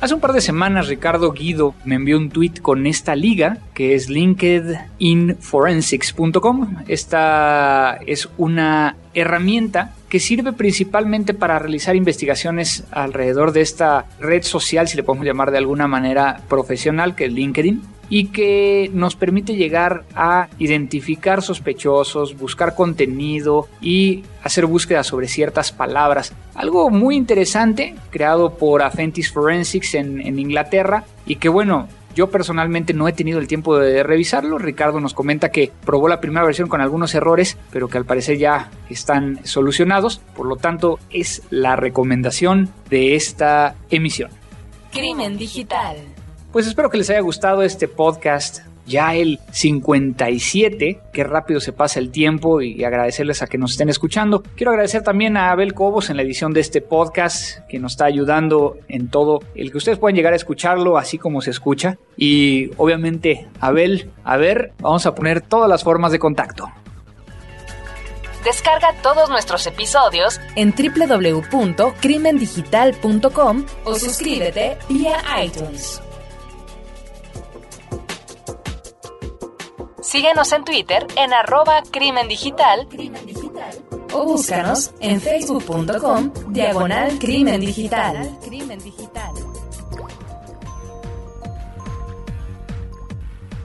Hace 0.07 0.15
un 0.15 0.21
par 0.21 0.35
de 0.35 0.41
semanas 0.41 0.89
Ricardo 0.89 1.33
Guido 1.33 1.75
me 1.85 1.97
envió 1.97 2.19
un 2.19 2.31
tweet 2.31 2.53
con 2.63 2.87
esta 2.87 3.17
liga 3.17 3.59
que 3.75 3.95
es 3.95 4.09
linkedinforensics.com. 4.09 6.77
Esta 6.87 7.99
es 8.07 8.29
una 8.37 8.95
herramienta 9.15 9.97
que 10.17 10.21
sirve 10.21 10.55
principalmente 10.55 11.35
para 11.35 11.59
realizar 11.59 11.95
investigaciones 11.95 12.85
alrededor 12.91 13.53
de 13.53 13.61
esta 13.61 14.07
red 14.19 14.45
social, 14.45 14.89
si 14.89 14.97
le 14.97 15.03
podemos 15.03 15.27
llamar 15.27 15.51
de 15.51 15.59
alguna 15.59 15.87
manera 15.87 16.41
profesional, 16.49 17.15
que 17.15 17.27
es 17.27 17.33
LinkedIn. 17.33 17.83
y 18.09 18.29
que 18.29 18.89
nos 18.95 19.15
permite 19.15 19.57
llegar 19.57 20.05
a 20.15 20.49
identificar 20.59 21.43
sospechosos, 21.43 22.39
buscar 22.39 22.75
contenido 22.75 23.69
y 23.83 24.23
hacer 24.43 24.65
búsquedas 24.65 25.09
sobre 25.09 25.29
ciertas 25.29 25.71
palabras. 25.71 26.33
Algo 26.55 26.89
muy 26.89 27.17
interesante 27.17 27.95
creado 28.09 28.55
por 28.57 28.83
Aventis 28.83 29.31
Forensics 29.31 29.95
en, 29.97 30.21
en 30.21 30.39
Inglaterra 30.39 31.05
y 31.27 31.37
que 31.37 31.51
bueno, 31.51 31.89
yo 32.17 32.31
personalmente 32.31 32.95
no 32.95 33.07
he 33.07 33.13
tenido 33.13 33.39
el 33.39 33.47
tiempo 33.47 33.79
de 33.79 34.03
revisarlo. 34.03 34.57
Ricardo 34.57 35.01
nos 35.01 35.13
comenta 35.13 35.51
que 35.51 35.71
probó 35.85 36.09
la 36.09 36.19
primera 36.19 36.47
versión 36.47 36.69
con 36.69 36.81
algunos 36.81 37.15
errores, 37.15 37.59
pero 37.71 37.89
que 37.89 37.99
al 37.99 38.07
parecer 38.07 38.39
ya 38.39 38.71
están 38.89 39.41
solucionados. 39.45 40.23
Por 40.35 40.47
lo 40.47 40.57
tanto, 40.57 40.99
es 41.11 41.43
la 41.51 41.77
recomendación 41.77 42.71
de 42.89 43.17
esta 43.17 43.77
emisión. 43.91 44.31
Crimen 44.93 45.37
Digital. 45.37 45.99
Pues 46.53 46.67
espero 46.67 46.89
que 46.89 46.97
les 46.97 47.11
haya 47.11 47.21
gustado 47.21 47.63
este 47.63 47.87
podcast 47.87 48.61
ya 48.87 49.15
el 49.15 49.41
57. 49.51 51.01
Qué 51.13 51.25
rápido 51.25 51.61
se 51.61 51.73
pasa 51.73 51.99
el 51.99 52.11
tiempo 52.11 52.63
y 52.63 52.85
agradecerles 52.85 53.43
a 53.43 53.47
que 53.47 53.59
nos 53.59 53.73
estén 53.73 53.89
escuchando. 53.89 54.43
Quiero 54.57 54.71
agradecer 54.71 55.03
también 55.03 55.37
a 55.37 55.51
Abel 55.51 55.75
Cobos 55.75 56.11
en 56.11 56.17
la 56.17 56.23
edición 56.23 56.53
de 56.53 56.61
este 56.61 56.81
podcast 56.81 57.59
que 57.69 57.79
nos 57.79 57.93
está 57.93 58.07
ayudando 58.07 58.77
en 58.89 59.09
todo 59.09 59.41
el 59.55 59.71
que 59.71 59.79
ustedes 59.79 59.99
puedan 59.99 60.17
llegar 60.17 60.33
a 60.33 60.37
escucharlo 60.37 60.97
así 60.97 61.19
como 61.19 61.41
se 61.41 61.51
escucha. 61.51 61.99
Y 62.17 62.71
obviamente, 62.77 63.49
Abel, 63.61 64.11
a 64.25 64.37
ver, 64.37 64.73
vamos 64.81 65.07
a 65.07 65.15
poner 65.15 65.41
todas 65.41 65.69
las 65.69 65.85
formas 65.85 66.13
de 66.13 66.19
contacto. 66.19 66.69
Descarga 68.45 68.95
todos 69.03 69.29
nuestros 69.29 69.67
episodios 69.67 70.41
en 70.55 70.73
www.crimendigital.com 70.73 73.67
o 73.85 73.95
suscríbete 73.97 74.79
vía 74.89 75.17
iTunes. 75.43 76.01
Síguenos 80.07 80.53
en 80.53 80.65
Twitter 80.65 81.05
en 81.17 81.35
arroba 81.35 81.83
crimen 81.91 82.29
digital 82.29 82.87
o 84.13 84.25
búscanos 84.25 84.93
en 85.01 85.21
facebook.com 85.21 86.33
diagonal 86.51 87.19
crimen 87.19 87.61
digital. 87.61 88.39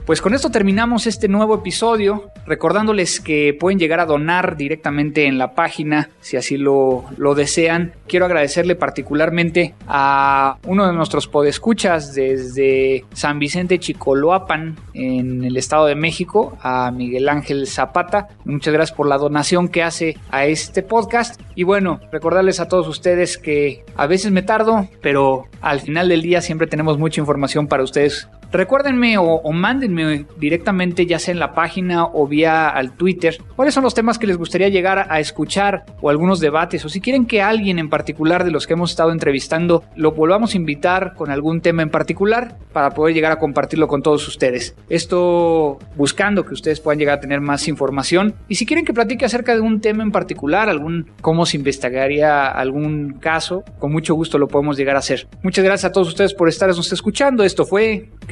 Pues 0.06 0.20
con 0.20 0.34
esto 0.34 0.50
terminamos 0.50 1.06
este 1.06 1.28
nuevo 1.28 1.54
episodio, 1.54 2.32
recordándoles 2.44 3.20
que 3.20 3.56
pueden 3.58 3.78
llegar 3.78 4.00
a 4.00 4.06
donar 4.06 4.56
directamente 4.56 5.26
en 5.26 5.38
la 5.38 5.54
página 5.54 6.10
si 6.20 6.36
así 6.36 6.56
lo, 6.56 7.04
lo 7.16 7.36
desean. 7.36 7.92
Quiero 8.08 8.26
agradecerle 8.26 8.74
particularmente 8.74 9.74
a 9.86 10.58
uno 10.66 10.88
de 10.88 10.92
nuestros 10.92 11.28
podescuchas 11.28 12.14
desde 12.14 13.04
San 13.12 13.38
Vicente 13.38 13.78
Chicoloapan 13.78 14.76
en 14.92 15.44
el 15.44 15.56
Estado 15.56 15.86
de 15.86 15.94
México, 15.94 16.58
a 16.60 16.90
Miguel 16.90 17.28
Ángel 17.28 17.68
Zapata. 17.68 18.26
Muchas 18.44 18.74
gracias 18.74 18.96
por 18.96 19.06
la 19.06 19.18
donación 19.18 19.68
que 19.68 19.84
hace 19.84 20.18
a 20.32 20.46
este 20.46 20.82
podcast. 20.82 21.40
Y 21.54 21.62
bueno, 21.62 22.00
recordarles 22.10 22.58
a 22.58 22.66
todos 22.66 22.88
ustedes 22.88 23.38
que 23.38 23.84
a 23.94 24.08
veces 24.08 24.32
me 24.32 24.42
tardo, 24.42 24.88
pero 25.00 25.44
al 25.60 25.78
final 25.78 26.08
del 26.08 26.22
día 26.22 26.40
siempre 26.40 26.66
tenemos 26.66 26.98
mucha 26.98 27.20
información 27.20 27.68
para 27.68 27.84
ustedes 27.84 28.28
Recuérdenme 28.52 29.16
o, 29.16 29.24
o, 29.24 29.52
mándenme 29.52 30.26
directamente, 30.38 31.06
ya 31.06 31.18
sea 31.18 31.32
en 31.32 31.38
la 31.38 31.54
página 31.54 32.04
o 32.04 32.26
vía 32.26 32.68
al 32.68 32.92
Twitter, 32.92 33.38
cuáles 33.56 33.72
son 33.72 33.82
los 33.82 33.94
temas 33.94 34.18
que 34.18 34.26
les 34.26 34.36
gustaría 34.36 34.68
llegar 34.68 35.06
a 35.08 35.20
escuchar 35.20 35.84
o 36.02 36.10
algunos 36.10 36.38
debates, 36.38 36.84
o 36.84 36.88
si 36.90 37.00
quieren 37.00 37.26
que 37.26 37.40
alguien 37.40 37.78
en 37.78 37.88
particular 37.88 38.44
de 38.44 38.50
los 38.50 38.66
que 38.66 38.74
hemos 38.74 38.90
estado 38.90 39.10
entrevistando 39.10 39.84
lo 39.96 40.12
volvamos 40.12 40.52
a 40.52 40.56
invitar 40.58 41.14
con 41.14 41.30
algún 41.30 41.62
tema 41.62 41.82
en 41.82 41.90
particular 41.90 42.56
para 42.72 42.90
poder 42.90 43.14
llegar 43.14 43.32
a 43.32 43.38
compartirlo 43.38 43.88
con 43.88 44.02
todos 44.02 44.26
ustedes. 44.28 44.76
Esto 44.88 45.78
buscando 45.96 46.44
que 46.44 46.54
ustedes 46.54 46.80
puedan 46.80 46.98
llegar 46.98 47.18
a 47.18 47.20
tener 47.20 47.40
más 47.40 47.68
información. 47.68 48.34
Y 48.48 48.56
si 48.56 48.66
quieren 48.66 48.84
que 48.84 48.92
platique 48.92 49.24
acerca 49.24 49.54
de 49.54 49.60
un 49.60 49.80
tema 49.80 50.02
en 50.02 50.12
particular, 50.12 50.68
algún 50.68 51.10
cómo 51.20 51.46
se 51.46 51.56
investigaría 51.56 52.46
algún 52.48 53.14
caso, 53.14 53.64
con 53.78 53.92
mucho 53.92 54.14
gusto 54.14 54.38
lo 54.38 54.48
podemos 54.48 54.76
llegar 54.76 54.96
a 54.96 55.00
hacer. 55.00 55.26
Muchas 55.42 55.64
gracias 55.64 55.90
a 55.90 55.92
todos 55.92 56.08
ustedes 56.08 56.34
por 56.34 56.48
estarnos 56.48 56.92
escuchando. 56.92 57.44
Esto 57.44 57.64
fue 57.64 58.10